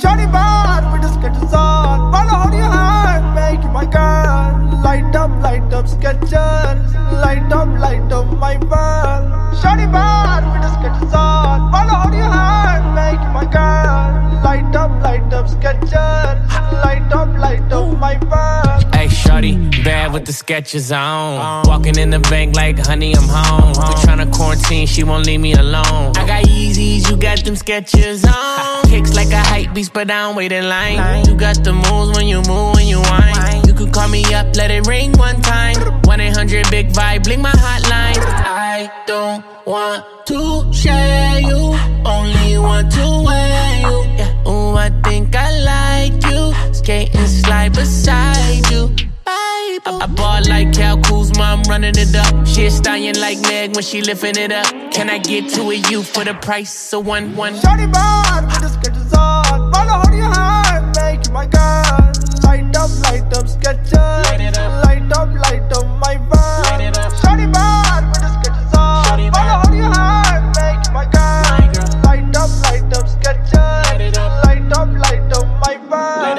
Shawty 0.00 0.26
bad 0.32 0.92
with 0.92 1.02
the 1.02 1.12
sketches 1.14 1.52
on. 1.54 2.12
Wanna 2.12 2.36
hold 2.40 2.54
your 2.54 2.64
hand, 2.64 3.34
make 3.34 3.64
my 3.72 3.86
girl. 3.86 4.82
Light 4.84 5.14
up, 5.16 5.30
light 5.42 5.72
up 5.74 5.88
sketches 5.88 6.32
Light 6.32 7.52
up, 7.52 7.68
light 7.78 8.12
up 8.12 8.26
my 8.38 8.56
world. 8.58 9.24
Shawty 9.60 9.90
bad 9.92 10.42
with 10.52 10.62
the 10.62 10.72
sketches 10.78 11.14
on. 11.14 11.72
Wanna 11.72 11.94
hold 11.94 12.14
your 12.14 12.24
hand, 12.24 12.94
make 12.94 13.22
my 13.34 13.44
girl. 13.44 14.42
Light 14.44 14.74
up, 14.76 14.89
light 15.00 15.32
up 15.32 15.48
sketches 15.48 15.92
Light 15.92 17.12
up, 17.12 17.28
light 17.38 17.72
up 17.72 17.98
my 17.98 18.18
world 18.30 18.94
Hey, 19.00 19.08
shorty, 19.08 19.56
bad 19.82 20.12
with 20.12 20.26
the 20.26 20.32
sketches 20.32 20.92
on. 20.92 21.66
Walking 21.66 21.96
in 21.96 22.10
the 22.10 22.18
bank 22.18 22.54
like, 22.54 22.78
honey, 22.78 23.14
I'm 23.16 23.26
home. 23.26 23.68
We 23.70 23.94
tryna 24.04 24.30
quarantine, 24.30 24.86
she 24.86 25.04
won't 25.04 25.24
leave 25.24 25.40
me 25.40 25.54
alone. 25.54 26.12
I 26.18 26.26
got 26.26 26.44
Yeezys, 26.44 27.08
you 27.08 27.16
got 27.16 27.42
them 27.42 27.56
sketches 27.56 28.24
on. 28.26 28.82
Kicks 28.84 29.14
like 29.14 29.32
a 29.32 29.38
hype 29.38 29.72
beast, 29.72 29.94
but 29.94 30.10
I 30.10 30.26
don't 30.26 30.36
wait 30.36 30.52
in 30.52 30.68
line. 30.68 31.24
You 31.24 31.34
got 31.34 31.64
the 31.64 31.72
moves 31.72 32.14
when 32.18 32.26
you 32.28 32.42
move, 32.42 32.74
when 32.74 32.88
you 32.88 33.00
whine. 33.00 33.64
You 33.64 33.72
could 33.72 33.90
call 33.90 34.08
me 34.08 34.22
up, 34.34 34.54
let 34.54 34.70
it 34.70 34.86
ring 34.86 35.12
one 35.12 35.40
time. 35.40 36.02
1 36.02 36.20
800 36.20 36.70
Big 36.70 36.88
Vibe, 36.92 37.24
blink 37.24 37.40
my 37.40 37.52
hotline. 37.52 38.18
I 38.18 38.90
don't 39.06 39.42
want 39.70 40.04
to 40.26 40.72
share 40.72 41.38
you, 41.38 41.78
only 42.04 42.58
want 42.58 42.90
to 42.90 43.06
wear 43.24 43.80
you. 43.80 43.96
Yeah. 44.18 44.48
Ooh, 44.48 44.74
I 44.74 44.90
think 45.04 45.36
I 45.36 45.48
like 45.72 46.24
you. 46.24 46.74
Skate 46.74 47.14
and 47.14 47.28
slide 47.28 47.72
beside 47.74 48.68
you. 48.70 48.94
I, 49.26 49.78
I 49.86 50.06
bought 50.06 50.48
like 50.48 50.72
Cal 50.72 51.00
Kuzma, 51.00 51.42
I'm 51.42 51.62
running 51.70 51.94
it 51.96 52.14
up. 52.16 52.46
She 52.46 52.66
a 52.66 52.70
stallion 52.70 53.20
like 53.20 53.40
Meg 53.42 53.76
when 53.76 53.84
she 53.84 54.02
lifting 54.02 54.36
it 54.36 54.50
up. 54.50 54.66
Can 54.92 55.08
I 55.08 55.18
get 55.18 55.48
to 55.54 55.70
a 55.70 55.74
you 55.74 56.02
for 56.02 56.24
the 56.24 56.34
price 56.34 56.92
of 56.92 57.06
one 57.06 57.36
one? 57.36 57.54
Shawty 57.54 57.90
bad 57.92 58.46
with 58.46 58.60
the 58.60 58.68
sketches 58.68 59.12
on 59.14 59.70
Wanna 59.70 60.02
hold 60.02 60.14
your 60.14 60.34
hand, 60.34 60.96
make 60.96 61.24
you 61.26 61.32
my 61.32 61.46
girl 61.46 62.10
Light 62.42 62.76
up, 62.76 62.90
light 63.06 63.32
up 63.38 63.46
sketches 63.46 63.92
Light 63.92 64.58
up, 64.58 64.84
light 64.84 65.12
up 65.16 65.28
light 65.44 65.72
up, 65.72 65.86
my 66.00 66.16
world 66.28 66.39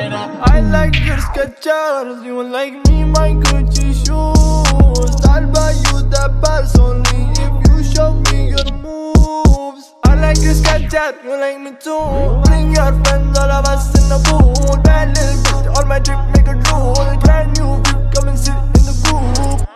I 0.10 0.62
like 0.62 0.96
your 1.06 1.18
Skechers, 1.18 2.26
you 2.26 2.42
like 2.42 2.74
me 2.88 3.04
my 3.04 3.34
Gucci 3.34 3.94
shoes. 3.94 5.26
I'll 5.28 5.46
buy 5.52 5.74
you 5.74 6.02
the 6.10 6.34
pants 6.44 6.76
only 6.80 7.30
if 7.38 7.68
you 7.68 7.84
show 7.94 8.14
me 8.32 8.50
your 8.50 8.74
moves. 8.82 9.94
I 10.04 10.16
like 10.16 10.42
your 10.42 10.56
Skechers, 10.56 11.24
you 11.24 11.38
like 11.38 11.60
me 11.60 11.72
too. 11.80 12.42
Bring 12.46 12.74
your 12.74 12.92
friends, 13.04 13.38
all 13.38 13.52
of 13.52 13.66
us 13.66 13.94
in 14.02 14.10
the 14.10 14.18
pool. 14.26 14.82
Bad 14.82 15.10
little 15.16 15.44
bitch, 15.44 15.76
all 15.76 15.86
my 15.86 16.00
drip 16.00 16.20
make 16.34 16.48
a 16.48 16.60
drool. 16.64 16.96
Can 17.22 17.50
you 17.56 17.84
come 18.12 18.30
and 18.30 18.40
sit 18.40 18.56
in 18.56 18.86
the 18.90 19.58
group? 19.58 19.71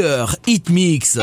Cœur, 0.00 0.34
hit 0.46 0.70
mix. 0.70 1.18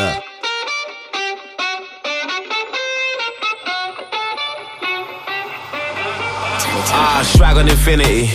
Ah, 6.94 7.24
swag 7.24 7.58
on 7.58 7.68
infinity. 7.68 8.30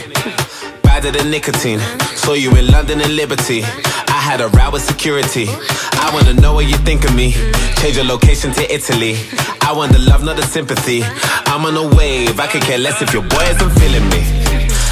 Badder 0.83 1.13
than 1.13 1.31
nicotine. 1.31 1.81
Saw 2.17 2.33
you 2.33 2.51
in 2.57 2.67
London 2.73 3.01
and 3.01 3.15
Liberty. 3.15 3.63
I 3.63 4.21
had 4.29 4.41
a 4.41 4.49
row 4.49 4.71
with 4.73 4.83
security. 4.83 5.47
I 5.49 6.11
wanna 6.13 6.35
know 6.35 6.55
what 6.55 6.67
you 6.67 6.77
think 6.79 7.05
of 7.05 7.15
me. 7.15 7.33
Change 7.81 7.97
your 7.97 8.07
location 8.07 8.51
to 8.53 8.63
Italy. 8.75 9.15
I 9.61 9.73
want 9.73 9.93
the 9.93 10.01
love, 10.01 10.25
not 10.25 10.37
the 10.37 10.47
sympathy. 10.47 11.05
I'm 11.47 11.65
on 11.67 11.77
a 11.77 11.97
wave. 11.97 12.41
I 12.41 12.49
could 12.49 12.63
care 12.63 12.79
less 12.79 13.01
if 13.01 13.13
your 13.13 13.23
boy 13.23 13.45
isn't 13.55 13.71
feeling 13.79 14.09
me. 14.09 14.42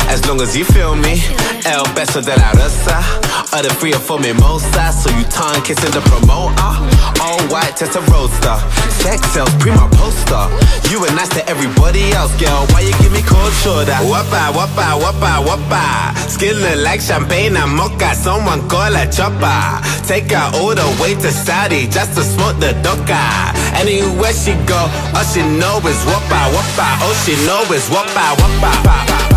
As 0.08 0.26
long 0.26 0.40
as 0.40 0.56
you 0.56 0.64
feel 0.64 0.96
me, 0.96 1.22
El 1.64 1.84
beso 1.94 2.20
de 2.20 2.34
la 2.36 2.52
rosa, 2.52 2.98
or 3.52 3.62
the 3.62 3.70
free 3.78 3.92
for 3.92 4.18
mimosa. 4.18 4.92
So 4.92 5.10
you 5.10 5.24
tongue 5.28 5.62
kissing 5.62 5.92
the 5.92 6.00
promoter, 6.08 6.72
all 7.20 7.40
white 7.52 7.76
test 7.76 7.96
a 7.96 8.00
roadster. 8.10 8.56
Sex 9.02 9.20
sells, 9.32 9.52
prima 9.60 9.88
poster. 9.92 10.48
You 10.90 11.00
were 11.00 11.12
nice 11.12 11.28
to 11.36 11.46
everybody 11.48 12.12
else, 12.12 12.32
girl. 12.40 12.66
Why 12.72 12.80
you 12.80 12.92
give 12.98 13.12
me 13.12 13.22
cold 13.22 13.52
shoulder? 13.62 13.94
Whoppa, 14.08 14.50
whoppa, 14.56 14.98
whoppa, 14.98 15.44
whoppa. 15.44 16.16
Skin 16.28 16.56
look 16.56 16.82
like 16.82 17.00
champagne 17.00 17.56
and 17.56 17.76
mocha. 17.76 18.14
Someone 18.14 18.68
call 18.68 18.94
a 18.96 19.06
chopper. 19.06 19.80
Take 20.06 20.32
her 20.32 20.50
all 20.58 20.74
the 20.74 20.88
way 21.00 21.14
to 21.14 21.30
Saudi 21.30 21.86
just 21.86 22.16
to 22.16 22.22
smoke 22.22 22.58
the 22.58 22.72
doka. 22.82 23.20
Anywhere 23.76 24.32
she 24.32 24.54
go, 24.66 24.80
all 25.14 25.24
she 25.24 25.42
know 25.60 25.78
is 25.86 26.00
whoppa, 26.08 26.40
whoppa. 26.56 26.88
All 27.04 27.14
she 27.22 27.36
know 27.46 27.62
is 27.72 27.86
whoppa, 27.88 28.34
whoppa. 28.40 28.72
All 28.88 29.29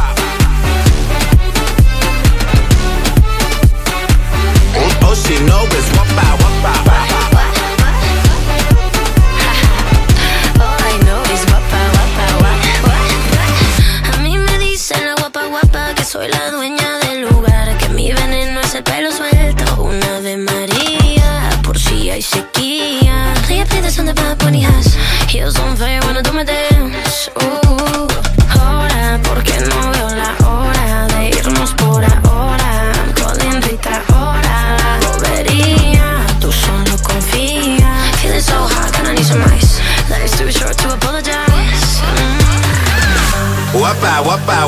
she 5.23 5.36
know 5.45 5.63
it's 5.71 5.89
one 5.97 6.07
by 6.17 6.42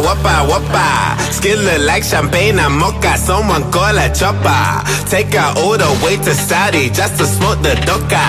Whoppa, 0.01 0.47
whoppa, 0.47 0.47
whoppa. 0.49 1.31
Skin 1.31 1.85
like 1.85 2.03
champagne 2.03 2.59
and 2.59 2.75
mocha. 2.77 3.17
Someone 3.17 3.71
call 3.71 3.97
a 3.97 4.07
chopper. 4.13 4.83
Take 5.09 5.33
her 5.33 5.53
all 5.61 5.77
the 5.77 5.89
way 6.03 6.17
to 6.17 6.33
Saudi 6.33 6.89
just 6.89 7.17
to 7.19 7.25
smoke 7.25 7.61
the 7.61 7.75
doka. 7.85 8.25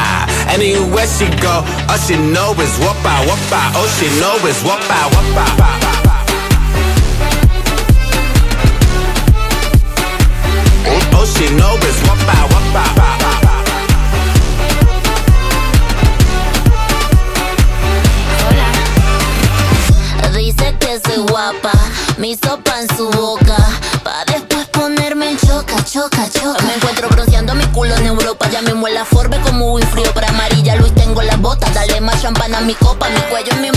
Anywhere 0.48 1.06
she 1.06 1.26
go, 1.42 1.64
all 1.88 1.98
she 1.98 2.16
know 2.16 2.52
is 2.60 2.74
whoppa, 2.78 3.14
whoppa. 3.28 3.76
All 3.76 3.88
she 3.98 4.06
know 4.20 4.36
is 4.46 4.62
whoppa, 4.62 4.98
whoppa. 5.14 5.85
Mi 32.66 32.74
copa. 32.74 33.08
Mi 33.08 33.20
cuello 33.30 33.54
mi 33.60 33.75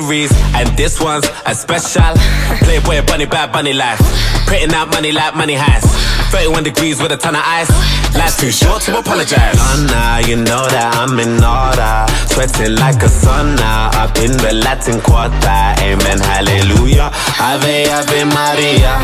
series, 0.00 0.30
and 0.54 0.68
this 0.76 1.00
one's 1.00 1.28
a 1.46 1.54
special. 1.54 2.02
Playboy 2.64 3.04
bunny, 3.06 3.26
bad 3.26 3.52
bunny 3.52 3.72
life. 3.72 4.00
Printing 4.46 4.74
out 4.74 4.88
money 4.90 5.12
like 5.12 5.34
money 5.34 5.54
has. 5.54 5.84
31 6.30 6.62
degrees 6.62 7.02
with 7.02 7.12
a 7.12 7.16
ton 7.16 7.34
of 7.34 7.42
ice. 7.44 7.70
Life's 8.14 8.40
too 8.40 8.50
short 8.50 8.82
to 8.82 8.98
apologize. 8.98 9.56
Donna, 9.56 10.22
you 10.26 10.36
know 10.36 10.62
that 10.70 10.94
I'm 10.94 11.18
in 11.18 11.42
order. 11.42 12.06
Sweating 12.30 12.78
like 12.78 13.02
a 13.02 13.10
sauna 13.10 13.90
up 13.98 14.14
in 14.18 14.32
the 14.38 14.54
Latin 14.62 15.00
Quarter. 15.02 15.60
Amen, 15.82 16.18
hallelujah. 16.18 17.10
Ave, 17.38 17.90
Ave 17.90 18.24
Maria. 18.30 18.94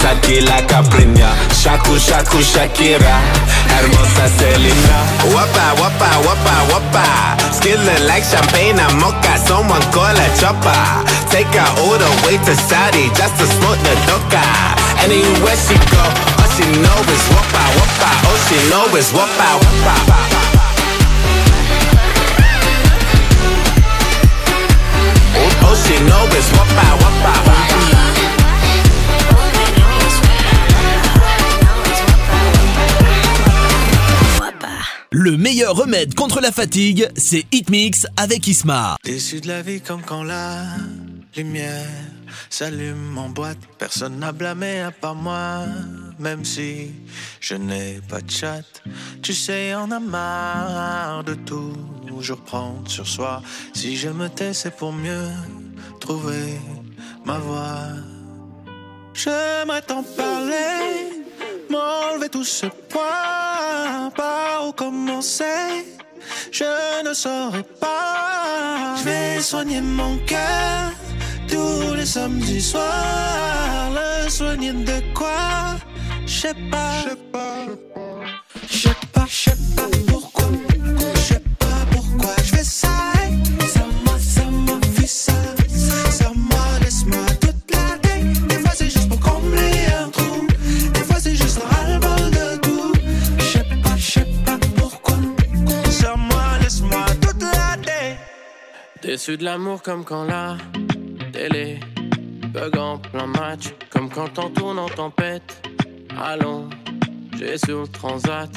Tequila 0.00 0.60
Capriña. 0.68 1.32
Shaku, 1.56 1.96
Shaku, 1.96 2.44
Shakira. 2.44 3.16
Hermosa 3.72 4.28
Selena. 4.36 4.98
Wapa, 5.32 5.66
wapa, 5.80 6.10
wapa, 6.28 6.54
wapa. 6.72 7.06
Skin 7.52 7.80
look 7.84 8.00
like 8.08 8.24
champagne 8.24 8.78
and 8.78 8.96
mocha. 9.00 9.36
Someone 9.40 9.82
call 9.92 10.12
a 10.12 10.28
chopper. 10.44 10.84
Take 11.32 11.48
her 11.56 11.70
all 11.80 11.96
the 11.96 12.10
way 12.24 12.36
to 12.36 12.54
Saudi 12.68 13.08
just 13.16 13.34
to 13.40 13.46
smoke 13.48 13.80
the 13.80 13.94
doka. 14.04 14.44
Anywhere 15.00 15.56
she 15.56 15.76
go, 15.88 16.04
all 16.36 16.48
she 16.52 16.66
know 16.84 16.98
is 17.14 17.24
wapa, 17.32 17.62
wapa. 17.80 18.10
All 18.28 18.38
she 18.44 18.58
know 18.68 18.84
is 19.00 19.08
wapa, 19.16 19.48
wapa. 19.64 19.96
All 25.64 25.76
she 25.84 25.96
know 26.08 26.24
is 26.36 26.48
wapa, 26.56 26.86
wapa. 27.00 27.93
Le 35.16 35.36
meilleur 35.36 35.76
remède 35.76 36.16
contre 36.16 36.40
la 36.40 36.50
fatigue, 36.50 37.08
c'est 37.14 37.46
Hit 37.52 37.70
Mix 37.70 38.04
avec 38.16 38.48
Isma. 38.48 38.96
Déçu 39.04 39.40
de 39.40 39.46
la 39.46 39.62
vie 39.62 39.80
comme 39.80 40.02
quand 40.02 40.24
la 40.24 40.64
lumière 41.36 41.86
s'allume 42.50 43.16
en 43.16 43.28
boîte. 43.28 43.58
Personne 43.78 44.18
n'a 44.18 44.32
blâmé 44.32 44.80
à 44.80 44.90
part 44.90 45.14
moi, 45.14 45.66
même 46.18 46.44
si 46.44 46.90
je 47.38 47.54
n'ai 47.54 48.00
pas 48.08 48.22
de 48.22 48.28
chat. 48.28 48.64
Tu 49.22 49.34
sais, 49.34 49.72
on 49.76 49.92
a 49.92 50.00
marre 50.00 51.22
de 51.22 51.34
toujours 51.34 52.40
prendre 52.40 52.90
sur 52.90 53.06
soi. 53.06 53.40
Si 53.72 53.96
je 53.96 54.08
me 54.08 54.28
tais, 54.28 54.52
c'est 54.52 54.76
pour 54.76 54.92
mieux 54.92 55.28
trouver 56.00 56.58
ma 57.24 57.38
voix. 57.38 57.78
J'aimerais 59.14 59.82
t'en 59.82 60.02
parler, 60.02 61.23
m'enlever 61.70 62.28
tout 62.28 62.44
ce 62.44 62.66
poids. 62.66 64.10
Par 64.16 64.68
où 64.68 64.72
commencer? 64.72 65.84
Je 66.52 67.04
ne 67.06 67.12
saurais 67.14 67.64
pas. 67.80 68.94
Je 68.98 69.04
vais 69.04 69.40
soigner 69.40 69.80
mon 69.80 70.16
cœur 70.26 70.92
tous 71.48 71.94
les 71.94 72.06
samedis 72.06 72.62
soirs. 72.62 73.90
Le 73.92 74.28
soigner 74.30 74.72
de 74.72 75.02
quoi? 75.14 75.76
Je 76.26 76.40
sais 76.40 76.54
pas. 76.70 76.90
Je 77.02 77.10
sais 77.10 77.16
pas. 77.32 77.66
Je 78.70 78.78
sais 78.78 78.94
pas, 79.12 79.26
je 79.28 79.34
sais 79.34 79.56
pas 79.76 79.88
pourquoi. 80.08 80.46
Je 81.14 81.20
sais 81.20 81.42
pas 81.58 81.84
pourquoi 81.90 82.34
je 82.38 82.56
fais 82.56 82.64
ça. 82.64 82.88
Ça 83.72 83.80
m'a, 84.04 84.18
ça 84.18 84.44
m'a 84.50 84.80
fait 84.94 85.06
ça. 85.06 85.32
Déçu 99.14 99.36
de 99.36 99.44
l'amour 99.44 99.80
comme 99.80 100.04
quand 100.04 100.24
la 100.24 100.56
télé 101.32 101.78
bug 102.52 102.76
en 102.76 102.98
plein 102.98 103.28
match, 103.28 103.66
comme 103.88 104.10
quand 104.10 104.40
on 104.40 104.50
tourne 104.50 104.80
en 104.80 104.88
tempête. 104.88 105.62
Allons, 106.20 106.68
j'ai 107.38 107.56
sur 107.56 107.82
le 107.82 107.86
transat. 107.86 108.50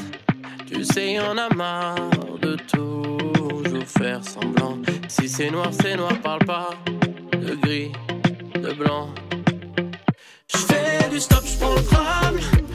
Tu 0.65 0.83
sais, 0.83 1.11
y 1.13 1.19
en 1.19 1.37
a 1.37 1.53
marre 1.53 2.09
de 2.41 2.55
toujours 2.55 3.85
faire 3.85 4.23
semblant. 4.23 4.79
Si 5.07 5.29
c'est 5.29 5.51
noir, 5.51 5.69
c'est 5.71 5.95
noir, 5.95 6.19
parle 6.23 6.43
pas 6.45 6.71
de 7.33 7.53
gris, 7.53 7.91
de 8.55 8.73
blanc. 8.73 9.09
J'fais 10.47 11.07
du 11.11 11.19
stop, 11.19 11.43
j'prends 11.45 12.31
le. 12.31 12.66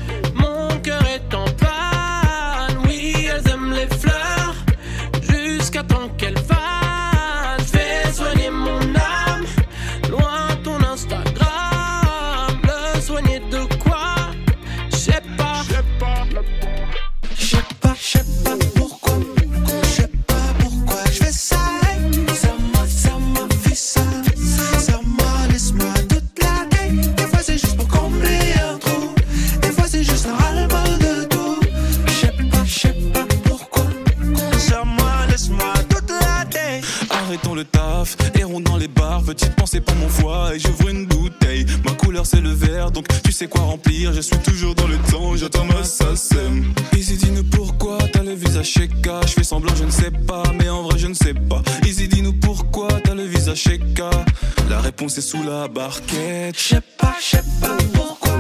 barquette. 55.69 56.57
Je 56.59 56.69
sais 56.75 56.81
pas, 56.99 57.15
je 57.21 57.37
sais 57.37 57.43
pas 57.61 57.77
pourquoi. 57.95 58.33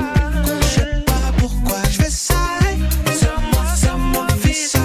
Je 0.62 0.66
sais 0.66 1.02
pas 1.06 1.32
pourquoi 1.38 1.78
je 1.90 2.02
fais 2.02 2.10
ça. 2.10 2.34
Moi, 3.04 3.54
ça. 4.52 4.78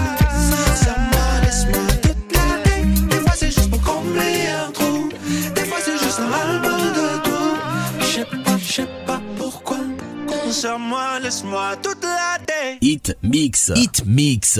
Laisse-moi 1.44 1.82
toute 2.02 2.34
l'année. 2.34 2.86
Des 3.10 3.20
fois 3.20 3.34
c'est 3.36 3.52
juste 3.52 3.70
pour 3.70 3.82
combler 3.82 4.48
un 4.68 4.72
trou. 4.72 5.10
Des 5.56 5.66
fois 5.66 5.80
c'est 5.84 5.98
juste 5.98 6.20
un 6.20 6.60
de 6.60 7.24
tout. 7.24 7.58
Je 8.02 8.06
sais 8.06 8.26
pas, 8.26 8.58
je 8.58 8.72
sais 8.72 8.90
pas 9.06 9.22
pourquoi. 9.38 9.78
Laisse-moi 11.22 11.76
toute. 11.82 11.98
Hit 12.82 13.18
mix. 13.24 13.72
Hit 13.76 14.06
mix. 14.06 14.60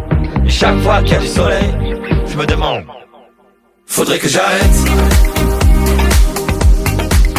Chaque 0.47 0.79
fois 0.79 1.01
qu'il 1.01 1.13
y 1.13 1.15
a 1.15 1.19
du 1.19 1.27
soleil, 1.27 1.73
je 2.27 2.37
me 2.37 2.45
demande. 2.45 2.83
Faudrait 3.87 4.19
que 4.19 4.27
j'arrête. 4.27 4.77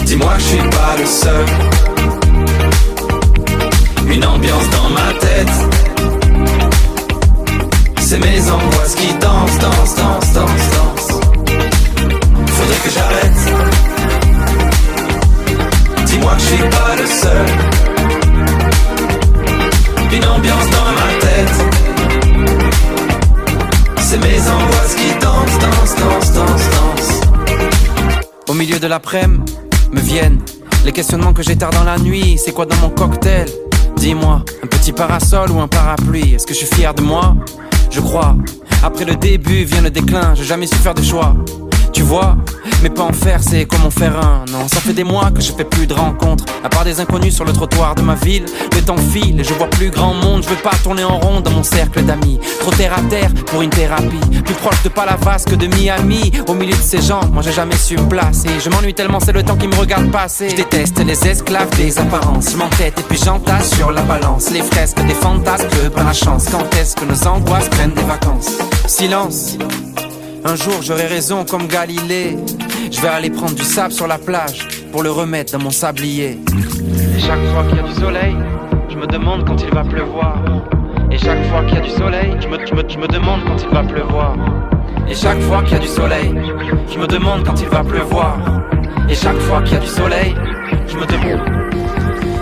Dis-moi 0.05 0.35
que 0.35 0.41
je 0.41 0.47
suis 0.47 0.59
pas 0.59 0.97
le 0.99 1.07
seul. 1.07 1.47
Une 4.09 4.25
ambiance 4.27 4.69
dans 4.71 4.91
ma 4.91 5.13
tête. 5.19 5.57
C'est 8.01 8.19
mes 8.19 8.51
angoisses 8.51 8.95
qui 8.95 9.15
dansent, 9.15 9.59
dansent, 9.59 9.95
dansent, 9.97 10.33
dansent, 10.35 10.71
dansent. 10.77 11.21
Faudrait 12.47 12.81
que 12.85 12.91
j'arrête. 12.91 13.41
Dis-moi 16.07 16.33
que 16.35 16.41
je 16.41 16.47
suis 16.47 16.69
pas 16.69 16.97
le 16.99 17.07
seul. 17.07 17.47
Une 20.13 20.27
ambiance 20.27 20.69
dans 20.71 20.93
ma 20.93 21.09
tête. 21.21 22.12
C'est 24.13 24.19
mes 24.19 24.47
angoisses 24.47 24.95
qui 24.95 25.11
dansent, 25.23 25.59
dansent, 25.59 25.97
dansent, 25.97 26.33
dansent, 26.35 26.71
dansent. 26.71 27.21
Au 28.47 28.53
milieu 28.53 28.79
de 28.79 28.87
l'après-midi, 28.87 29.55
me 29.91 30.01
viennent 30.01 30.39
les 30.85 30.93
questionnements 30.93 31.33
que 31.33 31.43
j'ai 31.43 31.57
tard 31.57 31.71
dans 31.71 31.85
la 31.85 31.97
nuit. 31.97 32.37
C'est 32.37 32.53
quoi 32.53 32.67
dans 32.67 32.77
mon 32.77 32.91
cocktail? 32.91 33.47
Dis-moi, 33.97 34.45
un 34.63 34.67
petit 34.67 34.93
parasol 34.93 35.51
ou 35.53 35.61
un 35.61 35.69
parapluie? 35.69 36.35
Est-ce 36.35 36.47
que 36.47 36.53
je 36.53 36.59
suis 36.59 36.75
fier 36.75 36.93
de 36.93 37.01
moi? 37.01 37.35
Je 37.91 38.01
crois. 38.01 38.37
Après 38.83 39.07
le 39.07 39.17
début 39.17 39.65
vient 39.65 39.81
le 39.81 39.89
déclin, 39.89 40.35
j'ai 40.35 40.45
jamais 40.45 40.67
su 40.67 40.75
faire 40.75 40.93
de 40.93 41.03
choix. 41.03 41.35
Tu 41.93 42.03
vois, 42.03 42.37
mais 42.83 42.91
pas 42.91 43.03
en 43.03 43.13
faire, 43.13 43.41
c'est 43.43 43.67
comme 43.67 43.85
en 43.85 43.91
faire 43.91 44.17
un. 44.19 44.45
Non, 44.51 44.67
ça 44.67 44.81
fait 44.81 44.93
des 44.95 45.05
mois 45.05 45.31
que 45.31 45.41
je 45.43 45.53
fais 45.53 45.65
plus 45.65 45.87
de 45.87 45.95
rencontres. 45.95 46.45
À 46.65 46.69
part 46.69 46.85
des 46.85 47.01
inconnus 47.01 47.35
sur 47.35 47.45
le 47.45 47.53
trottoir 47.53 47.95
de 47.95 48.03
ma 48.03 48.15
ville, 48.15 48.45
le 48.75 48.83
temps 48.83 48.97
file 48.97 49.41
et 49.41 49.45
je 49.45 49.53
vois 49.55 49.69
plus 49.69 49.91
grand 49.91 50.15
monde. 50.15 50.43
Je 50.43 50.49
veux 50.49 50.57
pas 50.57 50.75
tourner 50.83 51.05
en 51.05 51.19
rond 51.19 51.41
dans 51.41 51.51
mon 51.51 51.63
cercle 51.63 52.03
d'amis. 52.03 52.41
Trop 52.61 52.71
terre 52.73 52.95
à 52.97 53.03
terre 53.03 53.31
pour 53.47 53.63
une 53.63 53.71
thérapie. 53.71 54.19
Plus 54.45 54.55
proche 54.55 54.83
de 54.83 54.89
Palavas 54.89 55.45
que 55.47 55.55
de 55.55 55.67
Miami. 55.67 56.33
Au 56.49 56.55
milieu 56.55 56.75
de 56.75 56.83
ces 56.83 57.03
gens, 57.03 57.21
moi 57.31 57.43
j'ai 57.43 57.53
jamais 57.53 57.77
su 57.77 57.97
me 57.97 58.09
placer. 58.09 58.49
Je 58.65 58.71
m'ennuie 58.71 58.95
tellement, 58.95 59.21
c'est 59.21 59.33
le 59.33 59.43
temps 59.43 59.57
qui 59.57 59.69
me 59.69 59.77
regarde 59.77 60.11
passer. 60.11 60.49
Je 60.51 60.57
déteste 60.57 60.99
les 61.05 61.29
esclaves 61.29 61.71
des 61.77 61.99
apparences. 61.99 62.53
Je 62.53 62.57
m'entête 62.57 62.99
et 62.99 63.03
puis 63.03 63.19
j'entasse 63.23 63.75
sur 63.77 63.93
la 63.93 64.03
balance. 64.03 64.51
Les 64.51 64.63
fresques 64.63 65.05
des 65.07 65.15
fantasmes, 65.15 65.69
que 65.69 65.89
pas 65.89 66.05
la 66.05 66.13
chance. 66.15 66.47
Quand 66.51 66.75
est-ce 66.81 66.97
que 66.97 67.05
nos 67.05 67.29
angoisses 67.29 67.69
prennent 67.69 67.95
des 67.95 68.03
vacances? 68.03 68.59
Silence. 68.87 69.59
Un 70.45 70.57
jour 70.57 70.83
j'aurai 70.83 71.07
raison 71.07 71.45
comme 71.45 71.67
Galilée. 71.67 72.37
Je 72.91 73.01
vais 73.01 73.09
aller 73.09 73.31
prendre 73.31 73.55
du 73.55 73.63
sable 73.65 73.93
sur 73.93 74.07
la 74.07 74.19
plage 74.19 74.67
pour 74.91 75.03
le 75.03 75.11
remettre 75.11 75.53
dans 75.53 75.61
mon 75.63 75.71
sablier. 75.71 76.39
Et 77.17 77.21
chaque 77.21 77.45
fois 77.53 77.65
qu'il 77.69 77.77
y 77.77 77.81
a 77.81 77.83
du 77.83 77.95
soleil, 77.95 78.37
je 78.91 78.97
me 78.97 79.07
demande 79.07 79.47
quand 79.47 79.57
il 79.63 79.71
va 79.73 79.85
pleuvoir. 79.85 80.37
Et 81.11 81.19
chaque 81.19 81.45
fois 81.51 81.63
qu'il 81.65 81.75
y 81.75 81.79
a 81.79 81.81
du 81.83 81.91
soleil, 81.91 82.37
je 82.41 82.49
me, 82.49 82.67
je 82.67 82.75
me- 82.75 82.89
je 82.89 82.99
me 82.99 83.07
demande 83.07 83.41
quand 83.47 83.63
il 83.63 83.69
va 83.69 83.83
pleuvoir. 83.83 84.35
Et 85.09 85.15
chaque 85.15 85.41
fois 85.43 85.63
qu'il 85.63 85.73
y 85.73 85.77
a 85.77 85.79
du 85.81 85.87
soleil, 85.89 86.35
je 86.93 86.99
me 86.99 87.07
demande 87.07 87.45
quand 87.45 87.61
il 87.61 87.69
va 87.69 87.85
pleuvoir. 87.85 88.39
Et 89.09 89.15
chaque 89.15 89.39
fois 89.41 89.63
qu'il 89.63 89.75
y 89.75 89.77
a 89.77 89.81
du 89.81 89.87
soleil, 89.87 90.35
je 90.89 90.97
me 90.97 91.07
demande. 91.07 91.41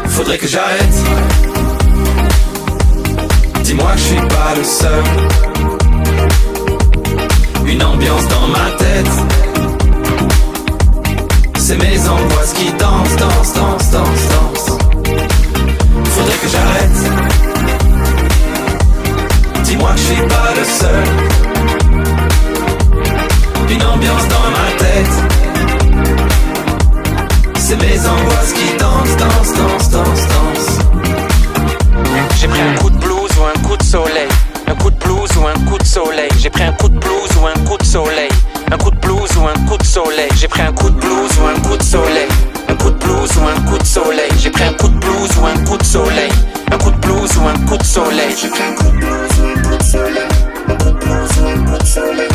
Faudrait 0.06 0.38
que 0.38 0.46
j'arrête. 0.46 1.04
Dis-moi 3.62 3.92
que 3.92 3.98
je 3.98 4.04
suis 4.04 4.16
pas 4.16 4.54
le 4.56 4.64
seul. 4.64 5.04
Une 7.66 7.82
ambiance 7.82 8.26
dans 8.28 8.48
ma 8.48 8.70
tête. 8.72 9.10
C'est 11.58 11.76
mes 11.76 12.08
angoisses 12.08 12.52
qui 12.54 12.72
dansent, 12.72 13.16
dansent, 13.16 13.52
dansent, 13.54 13.90
dansent, 13.90 14.28
dansent. 14.28 14.78
Faudrait 16.04 16.38
que 16.42 16.48
j'arrête. 16.48 17.00
Dis-moi 19.64 19.90
que 19.92 19.98
je 19.98 20.04
suis 20.04 20.22
pas 20.22 20.54
le 20.56 20.64
seul. 20.64 21.04
Une 23.70 23.84
ambiance 23.84 24.28
dans 24.28 24.50
ma 24.50 24.68
tête. 24.78 25.16
C'est 27.56 27.76
mes 27.76 27.98
angoisses 28.06 28.52
qui 28.52 28.76
dansent, 28.78 29.16
dansent, 29.16 29.54
dansent, 29.54 29.90
dansent, 29.90 30.26
dansent. 30.28 30.78
J'ai 32.40 32.48
pris 32.48 32.60
un 32.60 32.74
coup 32.80 32.90
de 32.90 32.98
blues 32.98 33.30
ou 33.38 33.44
un 33.44 33.68
coup 33.68 33.76
de 33.76 33.82
soleil. 33.82 34.28
Coup 34.80 34.90
de 34.90 34.96
blues 34.96 35.28
ou 35.36 35.46
un 35.46 35.70
coup 35.70 35.78
de 35.78 35.84
soleil. 35.84 36.30
J'ai 36.38 36.48
pris 36.48 36.62
un 36.62 36.72
coup 36.72 36.88
de 36.88 36.98
blues 36.98 37.30
ou 37.40 37.46
un 37.46 37.64
coup 37.68 37.76
de 37.76 37.84
soleil. 37.84 38.30
Un 38.72 38.78
coup 38.78 38.90
de 38.90 38.96
blues 38.96 39.30
ou 39.36 39.46
un 39.46 39.66
coup 39.68 39.76
de 39.76 39.84
soleil. 39.84 40.28
J'ai 40.36 40.48
pris 40.48 40.62
un 40.62 40.72
coup 40.72 40.88
de 40.88 40.98
blues 40.98 41.30
ou 41.38 41.46
un 41.46 41.60
coup 41.60 41.76
de 41.76 41.82
soleil. 41.82 42.28
Un 42.68 42.74
coup 42.76 42.90
de 42.90 42.96
blues 42.96 43.30
ou 43.36 43.46
un 43.46 43.70
coup 43.70 43.78
de 43.78 43.84
soleil. 43.84 44.30
J'ai 44.38 44.50
pris 44.50 44.64
un 44.64 44.72
coup 44.72 44.88
de 44.88 44.98
blues 44.98 45.30
ou 45.38 45.46
un 45.46 45.64
coup 45.64 45.76
de 45.76 45.84
soleil. 45.84 46.30
Un 46.72 46.78
coup 46.78 46.90
de 46.90 46.96
blues 46.96 47.36
ou 47.36 47.46
un 47.46 47.66
coup 47.68 47.76
de 47.76 47.84
soleil. 47.84 48.34
J'ai 48.40 48.48
pris 48.48 48.62
un 48.62 48.74
coup 48.74 48.90
de 48.90 48.96
blues 48.96 49.30
ou 49.40 49.46
un 49.46 49.62
coup 49.68 49.76
de 49.76 49.82
soleil. 49.82 50.28
Un 50.68 50.74
coup 50.74 50.90
de 50.90 50.98
blues 50.98 51.30
ou 51.40 51.46
un 51.46 51.64
coup 51.70 51.78
de 51.82 51.86
soleil. 51.86 52.29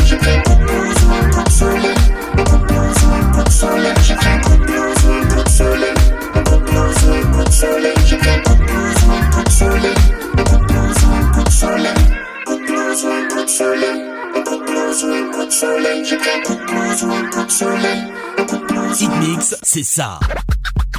De 15.46 15.52
soleil. 15.52 16.04
J'ai 16.04 16.16
coup 16.16 16.54
de 16.54 16.64
blues 16.66 17.02
ou 17.02 17.12
un 17.12 17.30
coup 17.30 17.44
de 17.44 17.50
soleil. 17.50 18.12
Un 18.38 18.44
coup 18.44 18.56
de 18.56 18.64
blues 18.64 19.00
Hit 19.00 19.10
Mix, 19.20 19.54
c'est 19.62 19.82
ça. 19.82 20.18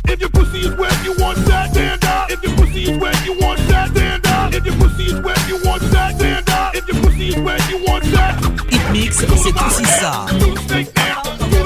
If 0.08 0.20
your 0.22 0.30
pussy 0.32 0.60
is 0.60 0.76
wet, 0.78 0.94
you 1.04 1.14
want 1.20 1.36
that, 1.48 1.70
stand 1.72 2.04
up. 2.06 2.30
If 2.30 2.42
your 2.44 2.56
pussy 2.56 2.84
is 2.84 2.98
wet, 2.98 3.16
you 3.26 3.34
want 3.42 3.58
that, 3.68 3.90
stand 3.90 4.26
up. 4.28 4.54
If 4.54 4.66
your 4.66 4.76
pussy 4.76 5.04
is 5.04 5.22
wet, 5.22 5.40
you 5.48 5.58
want 5.66 5.82
that, 5.92 6.16
stand 6.16 6.50
up. 6.50 6.76
If 6.76 6.88
your 6.88 7.02
pussy 7.02 7.30
is 7.30 7.38
wet, 7.38 7.62
you 7.70 7.78
want 7.86 8.04
that. 8.12 8.36
Hit 8.72 8.92
Mix, 8.92 9.18
c'est 9.18 9.62
aussi 9.62 9.86
ça. 9.86 10.26
Do 10.40 10.54
the 10.54 10.62
snake 10.68 10.96
now, 10.96 11.22
do 11.40 11.58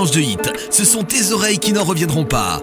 De 0.00 0.18
hits. 0.18 0.38
Ce 0.70 0.82
sont 0.82 1.02
tes 1.02 1.30
oreilles 1.30 1.58
qui 1.58 1.74
n'en 1.74 1.84
reviendront 1.84 2.24
pas. 2.24 2.62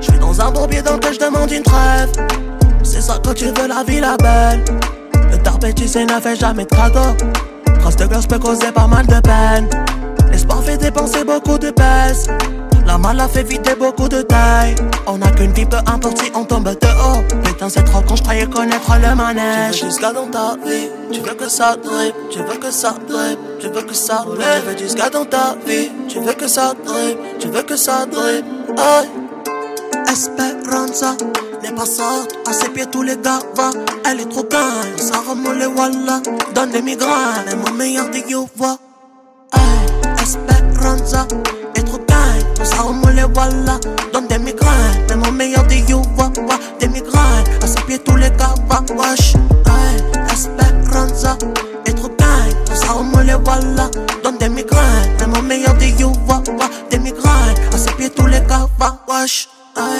Je 0.00 0.04
suis 0.04 0.18
dans 0.20 0.40
un 0.40 0.52
bourbier 0.52 0.80
dans 0.82 0.94
lequel 0.94 1.14
je 1.14 1.18
demande 1.18 1.50
une 1.50 1.64
trêve. 1.64 2.12
C'est 2.84 3.00
ça 3.00 3.18
quand 3.22 3.34
tu 3.34 3.46
veux 3.46 3.66
la 3.66 3.82
vie 3.82 3.98
la 3.98 4.16
belle. 4.16 4.64
Le 5.32 5.38
tarpé, 5.38 5.74
tu 5.74 5.88
sais, 5.88 6.04
ne 6.04 6.20
fait 6.20 6.36
jamais 6.36 6.66
de 6.66 6.70
cadeau. 6.70 7.16
Trace 7.80 7.96
de 7.96 8.06
glace 8.06 8.28
peut 8.28 8.38
causer 8.38 8.70
pas 8.70 8.86
mal 8.86 9.06
de 9.08 9.18
peine. 9.20 9.68
L'espoir 10.48 10.64
fait 10.64 10.78
dépenser 10.78 11.24
beaucoup 11.24 11.58
de 11.58 11.70
pèse. 11.70 12.26
La 12.86 12.96
malle 12.96 13.20
a 13.20 13.28
fait 13.28 13.42
vider 13.42 13.74
beaucoup 13.78 14.08
de 14.08 14.22
taille. 14.22 14.76
On 15.06 15.20
a 15.20 15.30
qu'une 15.32 15.52
vie, 15.52 15.66
peu 15.66 15.76
importe 15.76 16.22
si 16.22 16.32
on 16.34 16.44
tombe 16.44 16.70
de 16.70 16.86
haut. 16.86 17.22
Putain, 17.44 17.68
c'est 17.68 17.82
trop 17.82 18.00
quand 18.00 18.16
je 18.16 18.22
croyais 18.22 18.46
connaître 18.46 18.90
le 18.94 19.14
manège. 19.14 19.76
Tu 19.76 19.84
veux 19.84 19.90
jusqu'à 19.90 20.10
dans 20.10 20.26
ta 20.26 20.56
vie, 20.64 20.88
tu 21.12 21.20
veux 21.20 21.34
que 21.34 21.50
ça 21.50 21.76
drip, 21.76 22.14
tu 22.30 22.38
veux 22.38 22.56
que 22.56 22.70
ça 22.70 22.94
drip, 23.06 23.38
tu 23.60 23.68
veux 23.68 23.82
que 23.82 23.94
ça 23.94 24.24
drip. 24.24 24.40
Tu 24.40 24.70
veux 24.70 24.78
jusqu'à 24.78 25.10
dans 25.10 25.26
ta 25.26 25.54
vie, 25.66 25.90
tu 26.08 26.18
veux 26.18 26.32
que 26.32 26.48
ça 26.48 26.72
drip, 26.82 27.18
tu 27.38 27.48
veux 27.48 27.62
que 27.62 27.76
ça 27.76 28.06
drip. 28.06 28.46
Aïe. 28.78 29.08
Esperanza 30.10 31.14
n'est 31.62 31.72
pas 31.72 31.84
sorte, 31.84 32.38
à 32.48 32.54
ses 32.54 32.70
pieds 32.70 32.86
tous 32.86 33.02
les 33.02 33.18
gars 33.18 33.40
va. 33.54 33.68
Elle 34.10 34.20
est 34.20 34.30
trop 34.30 34.44
gagne, 34.44 34.96
ça 34.96 35.18
remonte 35.28 35.56
les 35.56 35.66
wallah. 35.66 36.22
Donne 36.54 36.70
des 36.70 36.80
migraines, 36.80 37.44
elle 37.46 37.52
est 37.52 37.56
mon 37.56 37.76
meilleur 37.76 38.08
des 38.08 38.24
voix. 38.56 38.78
Aïe, 40.28 40.34
Esperanza 40.34 41.26
est 41.74 41.82
trop 41.84 41.98
gagne, 42.06 42.64
ça 42.64 42.82
remonte 42.82 43.14
les 43.14 43.24
wallah. 43.24 43.80
Donne 44.12 44.26
des 44.26 44.38
migraines, 44.38 45.06
mais 45.08 45.16
mon 45.16 45.32
meilleur 45.32 45.64
des 45.64 45.80
voix. 45.80 46.30
Des 46.80 46.88
migraines, 46.88 47.44
à 47.62 47.66
ses 47.66 47.80
pieds 47.82 47.98
tous 47.98 48.16
les 48.16 48.30
gars. 48.30 48.54
Wesh, 48.90 49.34
aïe, 49.66 50.02
Esperanza 50.30 51.38
est 51.86 51.94
trop 51.94 52.08
gagne, 52.08 52.74
ça 52.74 52.92
remonte 52.92 53.24
les 53.24 53.34
wallah. 53.34 53.90
Donne 54.22 54.38
des 54.38 54.48
migraines, 54.48 55.16
mais 55.20 55.26
mon 55.26 55.42
meilleur 55.42 55.74
des 55.74 55.92
voix. 55.92 56.42
Des 56.90 56.98
migraines, 56.98 57.56
à 57.72 57.78
ses 57.78 57.92
pieds 57.92 58.10
tous 58.10 58.26
les 58.26 58.40
gars 58.40 58.68
va. 58.78 58.98
Wesh. 59.08 59.48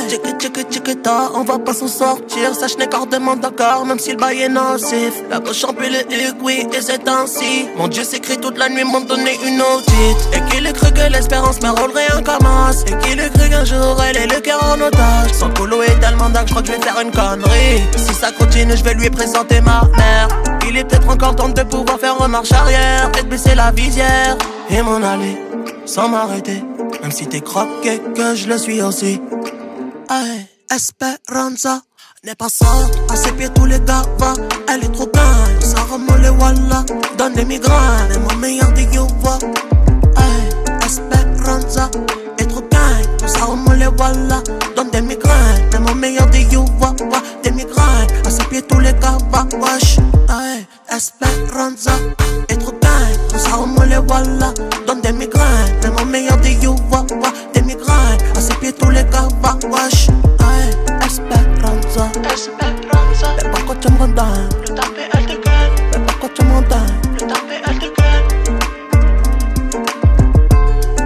Tchiki 0.08 0.64
tchiki 0.64 0.96
ta, 0.96 1.30
on 1.34 1.44
va 1.44 1.58
pas 1.58 1.72
s'en 1.72 1.86
sortir. 1.86 2.54
Ça, 2.58 2.66
je 2.66 2.76
n'ai 2.76 2.88
qu'ordement 2.88 3.36
d'accord, 3.36 3.84
même 3.86 3.98
si 3.98 4.10
le 4.10 4.16
bail 4.16 4.42
est 4.42 4.48
nocif. 4.48 5.22
La 5.30 5.40
poche 5.40 5.64
remplit 5.64 5.88
le 5.88 6.00
huc, 6.00 6.36
oui, 6.42 6.66
et 6.72 6.80
c'est 6.80 7.08
ainsi. 7.08 7.68
Mon 7.76 7.86
Dieu 7.86 8.02
s'écrit 8.02 8.38
toute 8.38 8.58
la 8.58 8.68
nuit, 8.68 8.84
m'ont 8.84 9.00
donné 9.00 9.38
une 9.46 9.60
audite. 9.60 10.28
Et 10.32 10.40
qu'il 10.50 10.66
ait 10.66 10.72
cru 10.72 10.90
que 10.92 11.12
l'espérance 11.12 11.60
me 11.62 11.68
rollerait 11.68 12.10
un 12.12 12.22
commence. 12.22 12.82
Et 12.82 12.98
qu'il 12.98 13.20
ait 13.20 13.30
cru 13.30 13.48
qu'un 13.48 13.64
jour 13.64 13.96
elle 14.02 14.16
est 14.16 14.26
le 14.26 14.40
cœur 14.40 14.60
en 14.64 14.80
otage. 14.80 15.32
Son 15.32 15.50
colo 15.50 15.82
est 15.82 16.00
tellement 16.00 16.28
dingue, 16.30 16.46
je 16.46 16.52
crois 16.52 16.62
que 16.62 16.68
je 16.68 16.72
vais 16.72 16.82
faire 16.82 17.00
une 17.00 17.12
connerie. 17.12 17.82
Si 17.96 18.14
ça 18.14 18.32
continue, 18.32 18.76
je 18.76 18.82
vais 18.82 18.94
lui 18.94 19.10
présenter 19.10 19.60
ma 19.60 19.82
mère. 19.96 20.28
Il 20.68 20.76
est 20.76 20.84
peut-être 20.84 21.08
encore 21.08 21.36
temps 21.36 21.48
de 21.48 21.62
pouvoir 21.62 22.00
faire 22.00 22.16
une 22.20 22.32
marche 22.32 22.52
arrière. 22.52 23.12
Peut-être 23.12 23.28
baisser 23.28 23.54
la 23.54 23.70
visière 23.70 24.36
et 24.70 24.82
m'en 24.82 24.96
aller 24.96 25.38
sans 25.86 26.08
m'arrêter. 26.08 26.62
Même 27.02 27.12
si 27.12 27.26
t'es 27.26 27.40
croqué, 27.40 28.00
que 28.14 28.34
je 28.34 28.48
le 28.48 28.58
suis 28.58 28.82
aussi. 28.82 29.20
Aïe, 30.10 30.46
Esperanza 30.74 31.82
n'est 32.24 32.34
pas 32.34 32.48
sorte, 32.48 32.98
à 33.10 33.16
ses 33.16 33.30
pieds 33.32 33.50
tous 33.54 33.66
les 33.66 33.78
gars 33.80 34.04
va. 34.18 34.32
Elle 34.66 34.84
est 34.84 34.92
trop 34.92 35.06
gagne, 35.06 35.60
ça 35.60 35.82
remonte 35.82 36.20
les 36.22 36.30
wallah. 36.30 36.82
Donne 37.18 37.34
des 37.34 37.44
migraines, 37.44 38.12
et 38.14 38.18
mon 38.18 38.34
meilleur 38.36 38.72
des 38.72 38.86
voix. 38.86 39.38
Aïe, 40.16 40.48
Esperanza 40.86 41.90
est 42.38 42.46
trop 42.46 42.62
gagne, 42.70 43.28
ça 43.28 43.44
remonte 43.44 43.76
les 43.76 43.86
wallah. 43.86 44.42
Donne 44.74 44.90
des 44.90 45.02
migraines, 45.02 45.70
et 45.74 45.78
mon 45.78 45.94
meilleur 45.94 46.26
des 46.30 46.44
voix. 46.44 46.94
Des 47.42 47.50
migraines, 47.50 48.08
à 48.24 48.30
ses 48.30 48.44
pieds 48.44 48.62
tous 48.62 48.80
les 48.80 48.94
gars 48.94 49.18
va. 49.30 49.46
Wesh, 49.60 49.98
aïe, 50.30 50.66
Esperanza 50.90 51.92
est 52.48 52.56
trop 52.56 52.72
gagne, 52.80 53.38
ça 53.38 53.56
remonte 53.56 53.86
les 53.86 53.98
wallah. 53.98 54.54
Donne 54.86 55.02
des 55.02 55.12
migraines, 55.12 55.84
et 55.84 55.90
mon 55.90 56.06
meilleur 56.06 56.38
des 56.38 56.54
voix. 56.54 57.04
Des 57.52 57.62
migraines, 57.62 58.18
à 58.34 58.40
ses 58.40 58.54
pieds 58.54 58.72
tous 58.72 58.90
les 58.90 59.04
gars 59.04 59.28
va. 59.42 59.58
Wesh, 59.68 59.97
Le 64.18 64.24
tapé, 64.74 65.02
elle 65.14 65.26
te 65.26 65.32
gueule. 65.34 65.70
Mais 65.92 66.00
pourquoi 66.04 66.28
tu 66.34 66.42
me 66.42 66.56
redonnes? 66.56 67.00
Le 67.12 67.20
tapé, 67.20 67.54
elle 67.64 67.78
te 67.78 67.86
gueule. 67.86 68.26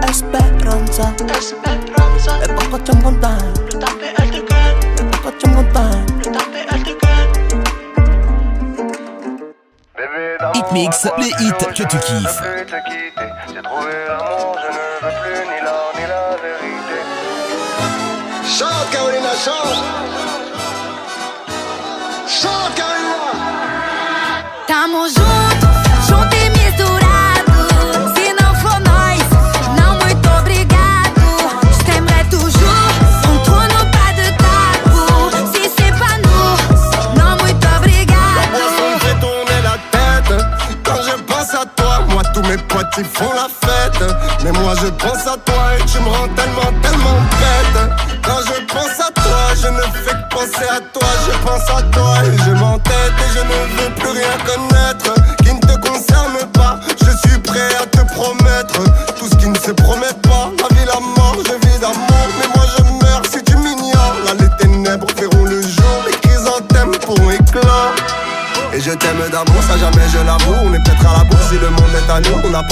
Esperanza. 0.08 1.06
Esperanza. 1.28 2.32
Mais 2.40 2.54
pourquoi 2.54 2.78
tu 2.78 2.92
me 2.96 3.04
redonnes? 3.04 3.52
Le 3.70 3.78
tapé, 3.78 4.06
elle 4.16 4.30
te 4.30 4.36
gueule. 4.36 4.76
Mais 4.96 5.04
pourquoi 5.10 5.32
tu 5.38 5.46
me 5.50 5.56
redonnes? 5.58 6.06
Le 6.20 6.24
tapé, 6.24 6.60
elle 6.72 6.82
te 6.84 6.88
gueule. 6.88 7.32
Hit 10.54 10.72
Mix, 10.72 11.06
les 11.18 11.32
hits 11.44 11.52
que 11.74 11.82
tu 11.82 11.98
kiffes. 11.98 12.42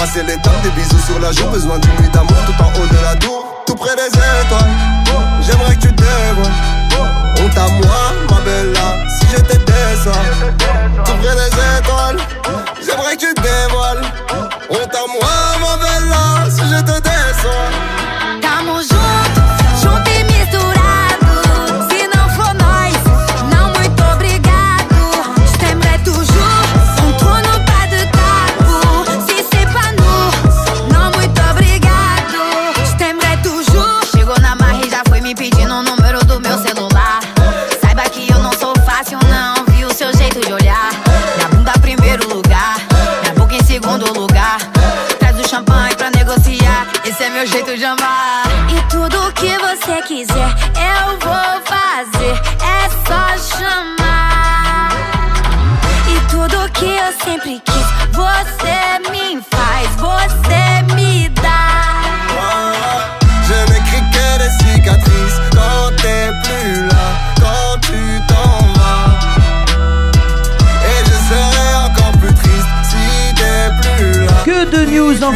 A 0.01 0.07
passé 0.07 0.22
l'étape, 0.22 0.62
des 0.62 0.70
bisous 0.70 0.98
sur 1.07 1.18
la 1.20 1.32
joue 1.32 1.46
Besoin 1.48 1.78
d'une 1.78 1.92
nuit 2.01 2.09
d'amour 2.12 2.36
tout 2.46 2.62
en 2.62 2.68
haut 2.68 2.86
de 2.86 3.03
la 3.03 3.14
tour. 3.16 3.44
Tout 3.66 3.74
près 3.74 3.94
des 3.96 4.07
étoiles. 4.07 4.70
J'aimerais 5.42 5.76
que 5.76 5.80
tu 5.80 5.92
dévoiles. 5.92 6.53
Honte 7.38 7.57
moi, 7.57 8.12
ma 8.30 8.40
belle 8.40 8.79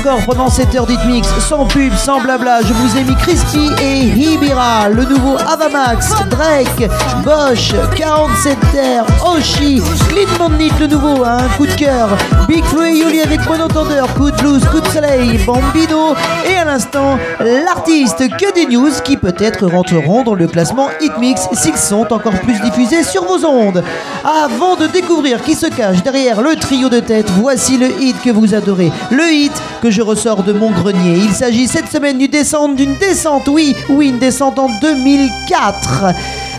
encore 0.05 0.27
pendant 0.27 0.51
cette 0.51 0.75
heure 0.75 0.85
d'Hitmix, 0.85 1.27
sans 1.49 1.65
pub, 1.65 1.95
sans 1.95 2.21
blabla, 2.21 2.61
je 2.61 2.75
vous 2.75 2.99
ai 2.99 3.05
mis 3.05 3.15
Crispy 3.15 3.71
et 3.81 4.01
Hibira, 4.01 4.91
le 4.91 5.03
nouveau 5.05 5.39
Avamax, 5.39 6.11
Drake, 6.29 6.91
Bosch, 7.25 7.73
47 7.97 8.59
Terre, 8.73 9.07
Oshi, 9.25 9.81
Clean 10.11 10.29
Bandit, 10.39 10.71
le 10.79 10.89
nouveau, 10.89 11.25
un 11.25 11.49
coup 11.57 11.67
de 11.67 11.73
cœur, 11.73 12.09
Big 12.49 12.63
Flo 12.65 12.83
et 12.83 12.99
Yoli 12.99 13.23
avec 13.23 13.49
Monotender, 13.49 14.03
coup 14.15 14.31
de 14.31 14.37
blues, 14.37 14.63
coup 14.67 14.81
de 14.81 14.89
soleil, 14.89 15.39
Bambino, 15.47 16.15
et 16.51 16.57
à 16.57 16.67
l'instant, 16.67 17.19
l'artiste 17.41 18.29
que 18.37 18.53
des 18.53 18.67
news 18.67 18.93
qui 19.05 19.17
peut-être 19.17 19.67
rentreront 19.67 20.23
dans 20.23 20.35
le 20.35 20.47
classement 20.47 20.89
Hitmix 21.01 21.49
s'ils 21.55 21.79
sont 21.79 22.13
encore 22.13 22.39
plus 22.41 22.61
diffusés 22.61 23.05
sur 23.05 23.25
vos 23.25 23.43
ondes. 23.47 23.83
Avant 24.23 24.77
de 24.77 24.87
découvrir 24.87 25.43
qui 25.43 25.55
se 25.55 25.67
cache 25.67 26.03
derrière 26.03 26.43
le 26.43 26.57
trio 26.57 26.91
de 26.91 27.01
tête, 27.01 27.31
voici 27.31 27.79
le 27.79 27.89
hit 28.03 28.21
que 28.23 28.31
vous 28.31 28.55
adorez. 28.55 28.93
Le 29.11 29.33
hit 29.33 29.53
que 29.81 29.94
je 29.95 30.03
ressors 30.03 30.43
de 30.43 30.53
mon 30.53 30.73
grenier. 30.73 31.19
Il 31.19 31.33
s'agit 31.33 31.69
cette 31.69 31.89
semaine 31.89 32.19
d'une 32.19 32.31
descente, 32.31 32.75
d'une 32.75 32.97
descente, 32.97 33.47
oui, 33.47 33.77
oui, 33.89 34.09
une 34.09 34.19
descente 34.19 34.59
en 34.59 34.69
2004. 34.81 36.07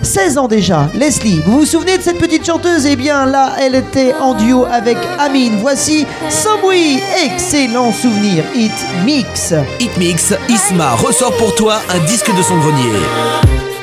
16 0.02 0.38
ans 0.38 0.48
déjà. 0.48 0.90
Leslie, 0.94 1.42
vous 1.46 1.60
vous 1.60 1.66
souvenez 1.66 1.98
de 1.98 2.02
cette 2.02 2.18
petite 2.18 2.46
chanteuse? 2.46 2.86
Eh 2.86 2.96
bien 2.96 3.26
là, 3.26 3.52
elle 3.60 3.76
était 3.76 4.14
en 4.22 4.36
duo 4.36 4.66
avec 4.72 4.98
Amine. 5.20 5.58
Voici 5.60 6.06
Samui, 6.30 7.02
excellent 7.26 7.92
souvenir. 7.92 8.46
Hit 8.56 8.72
Mix. 9.04 9.54
Hit 9.82 9.98
Mix, 9.98 10.34
Isma 10.48 10.92
ressort 10.92 11.36
pour 11.36 11.54
toi 11.56 11.82
un 11.90 12.00
disque 12.06 12.34
de 12.34 12.42
son 12.42 12.58
grenier. 12.58 13.75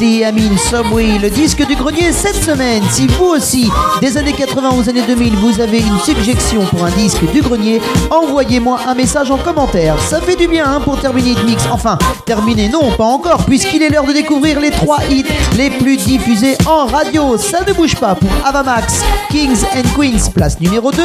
Leslie 0.00 0.24
Amine 0.24 0.56
Subway, 0.56 1.18
le 1.18 1.28
disque 1.28 1.66
du 1.66 1.74
grenier 1.74 2.12
cette 2.12 2.36
semaine. 2.36 2.82
Si 2.90 3.08
vous 3.08 3.24
aussi, 3.24 3.68
des 4.00 4.16
années 4.16 4.32
80 4.32 4.70
aux 4.76 4.88
années 4.88 5.02
2000, 5.02 5.34
vous 5.36 5.60
avez 5.60 5.78
une 5.78 5.98
suggestion 5.98 6.64
pour 6.66 6.84
un 6.84 6.90
disque 6.90 7.28
du 7.32 7.40
grenier, 7.40 7.80
envoyez-moi 8.10 8.78
un 8.86 8.94
message 8.94 9.30
en 9.30 9.38
commentaire. 9.38 9.98
Ça 10.00 10.20
fait 10.20 10.36
du 10.36 10.46
bien 10.46 10.66
hein, 10.66 10.80
pour 10.80 11.00
terminer 11.00 11.34
le 11.34 11.42
mix. 11.42 11.64
Enfin, 11.72 11.98
terminer, 12.24 12.68
non, 12.68 12.92
pas 12.96 13.04
encore, 13.04 13.44
puisqu'il 13.44 13.82
est 13.82 13.88
l'heure 13.88 14.04
de 14.04 14.12
découvrir 14.12 14.60
les 14.60 14.70
trois 14.70 14.98
hits 15.10 15.24
les 15.56 15.70
plus 15.70 15.96
diffusés 15.96 16.56
en 16.66 16.86
radio. 16.86 17.36
Ça 17.36 17.60
ne 17.66 17.72
bouge 17.72 17.96
pas 17.96 18.14
pour 18.14 18.30
Avamax, 18.44 19.02
Kings 19.30 19.64
and 19.74 19.88
Queens, 19.96 20.30
place 20.32 20.60
numéro 20.60 20.92
2. 20.92 21.02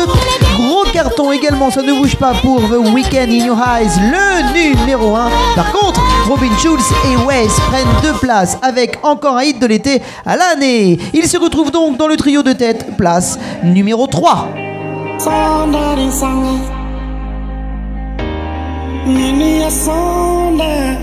Gros 0.57 0.83
carton 0.93 1.31
également, 1.31 1.71
ça 1.71 1.81
ne 1.81 1.93
bouge 1.93 2.15
pas 2.15 2.33
pour 2.41 2.61
The 2.61 2.93
Weekend 2.93 3.31
in 3.31 3.45
Your 3.45 3.57
Eyes, 3.57 3.89
le 3.99 4.53
numéro 4.53 5.15
1. 5.15 5.29
Par 5.55 5.71
contre, 5.71 6.01
Robin 6.27 6.51
Schulz 6.57 6.83
et 7.05 7.17
Wes 7.25 7.51
prennent 7.69 8.01
deux 8.01 8.17
places 8.19 8.57
avec 8.61 8.97
encore 9.03 9.37
un 9.37 9.43
hit 9.43 9.59
de 9.59 9.67
l'été 9.67 10.01
à 10.25 10.37
l'année. 10.37 10.97
Ils 11.13 11.27
se 11.27 11.37
retrouvent 11.37 11.71
donc 11.71 11.97
dans 11.97 12.07
le 12.07 12.15
trio 12.15 12.43
de 12.43 12.53
tête, 12.53 12.95
place 12.97 13.37
numéro 13.63 14.07
3. 14.07 14.47
Sondari 15.19 16.11
sanga 16.11 16.83
Nini 19.05 19.59
ya 19.59 19.69
sonda 19.69 20.97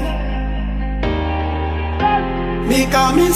Mika 2.66 3.12
mi 3.12 3.30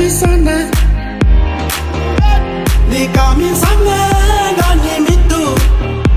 di 0.00 0.08
sana 0.08 0.56
Di 2.88 3.04
kami 3.12 3.52
sana 3.52 4.00
Gani 4.56 4.94
mitu 5.04 5.44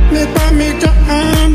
Lepa 0.07 0.45
mi 0.55 0.69
jaan 0.79 1.51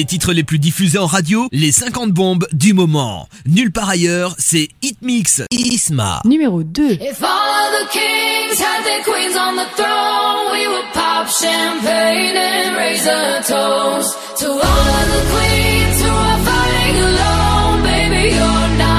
Les 0.00 0.06
titres 0.06 0.32
les 0.32 0.44
plus 0.44 0.58
diffusés 0.58 0.96
en 0.96 1.04
radio, 1.04 1.46
les 1.52 1.72
50 1.72 2.10
bombes 2.10 2.46
du 2.54 2.72
moment. 2.72 3.28
Nulle 3.44 3.70
part 3.70 3.90
ailleurs, 3.90 4.34
c'est 4.38 4.68
Hitmix 4.80 5.42
Isma. 5.50 6.22
Numéro 6.24 6.62
2. 6.62 6.92
If 6.92 7.22
all 7.22 7.28
of 7.28 7.82
the 7.82 7.92
kings 7.92 8.58
had 8.58 8.82
their 8.82 9.02
queens 9.04 9.36
on 9.36 9.56
the 9.56 9.68
throne, 9.76 10.52
we 10.54 10.66
would 10.68 10.90
pop 10.94 11.28
champagne 11.28 12.34
and 12.34 12.76
raise 12.78 13.06
a 13.06 13.42
toast. 13.46 14.16
To 14.38 14.46
all 14.46 14.56
of 14.56 15.06
the 15.12 15.22
queens 15.34 16.02
who 16.02 16.08
are 16.08 16.38
fighting 16.46 16.96
alone, 17.02 17.82
baby, 17.82 18.34
you're 18.34 18.78
not. 18.78 18.89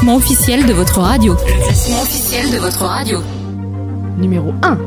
classement 0.00 0.16
officiel 0.16 0.64
de 0.64 0.72
votre 0.72 0.98
radio. 0.98 1.34
Le 1.46 1.62
classement 1.62 2.00
officiel 2.00 2.50
de 2.50 2.56
votre 2.56 2.86
radio. 2.86 3.18
Numéro 4.16 4.54
1. 4.62 4.78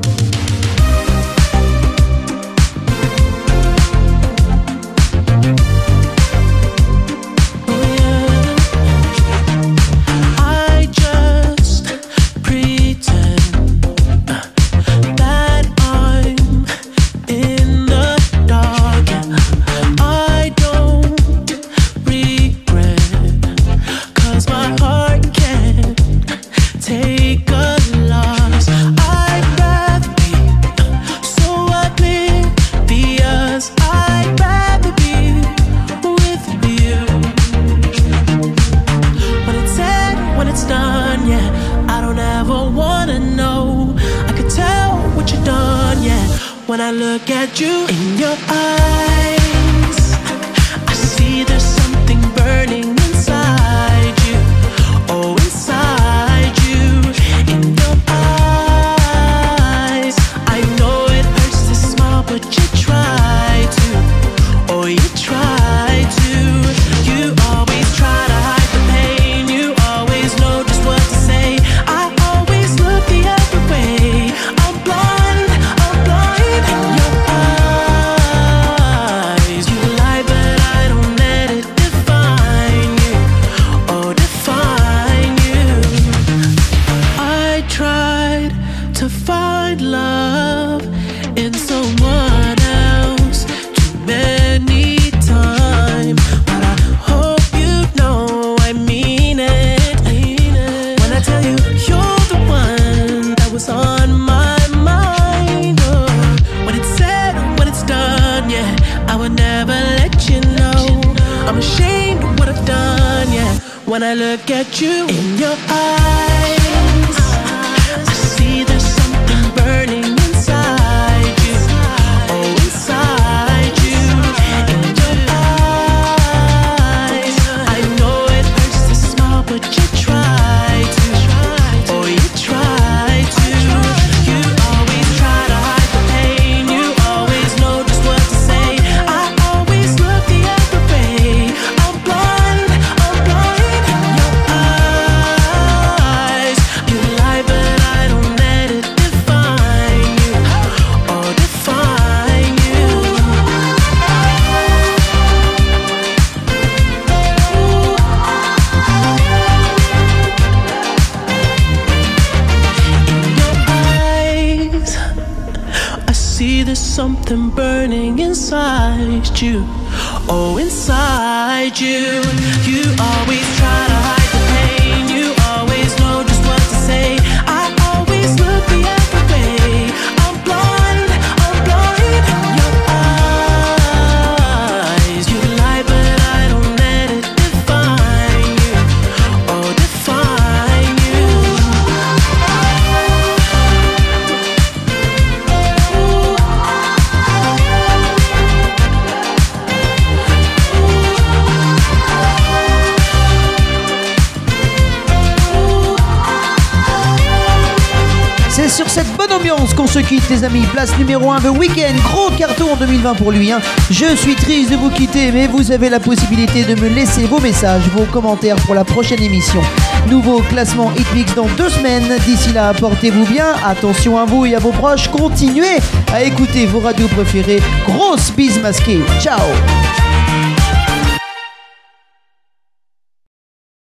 Place 210.84 210.98
numéro 210.98 211.32
1 211.32 211.40
The 211.40 211.58
Weekend, 211.58 211.96
gros 212.02 212.30
carton 212.38 212.74
en 212.74 212.76
2020 212.76 213.14
pour 213.14 213.32
lui. 213.32 213.54
hein. 213.54 213.62
Je 213.90 214.18
suis 214.18 214.36
triste 214.36 214.70
de 214.70 214.76
vous 214.76 214.90
quitter, 214.90 215.32
mais 215.32 215.48
vous 215.48 215.72
avez 215.72 215.88
la 215.88 216.02
possibilité 216.02 216.66
de 216.66 216.76
me 216.76 216.90
laisser 216.90 217.24
vos 217.24 217.40
messages, 217.40 217.84
vos 217.96 218.04
commentaires 218.04 218.58
pour 218.58 218.76
la 218.76 218.84
prochaine 218.84 219.22
émission. 219.24 219.62
Nouveau 220.10 220.42
classement 220.42 220.92
Hitmix 220.98 221.34
dans 221.36 221.48
deux 221.56 221.70
semaines. 221.70 222.14
D'ici 222.26 222.52
là, 222.52 222.74
portez-vous 222.74 223.26
bien. 223.28 223.54
Attention 223.66 224.18
à 224.18 224.26
vous 224.26 224.46
et 224.46 224.56
à 224.56 224.60
vos 224.60 224.72
proches. 224.72 225.08
Continuez 225.08 225.78
à 226.12 226.22
écouter 226.22 226.66
vos 226.66 226.82
radios 226.82 227.08
préférées. 227.08 227.62
Grosse 227.86 228.34
bise 228.36 228.60
masquée. 228.60 229.00
Ciao 229.22 229.40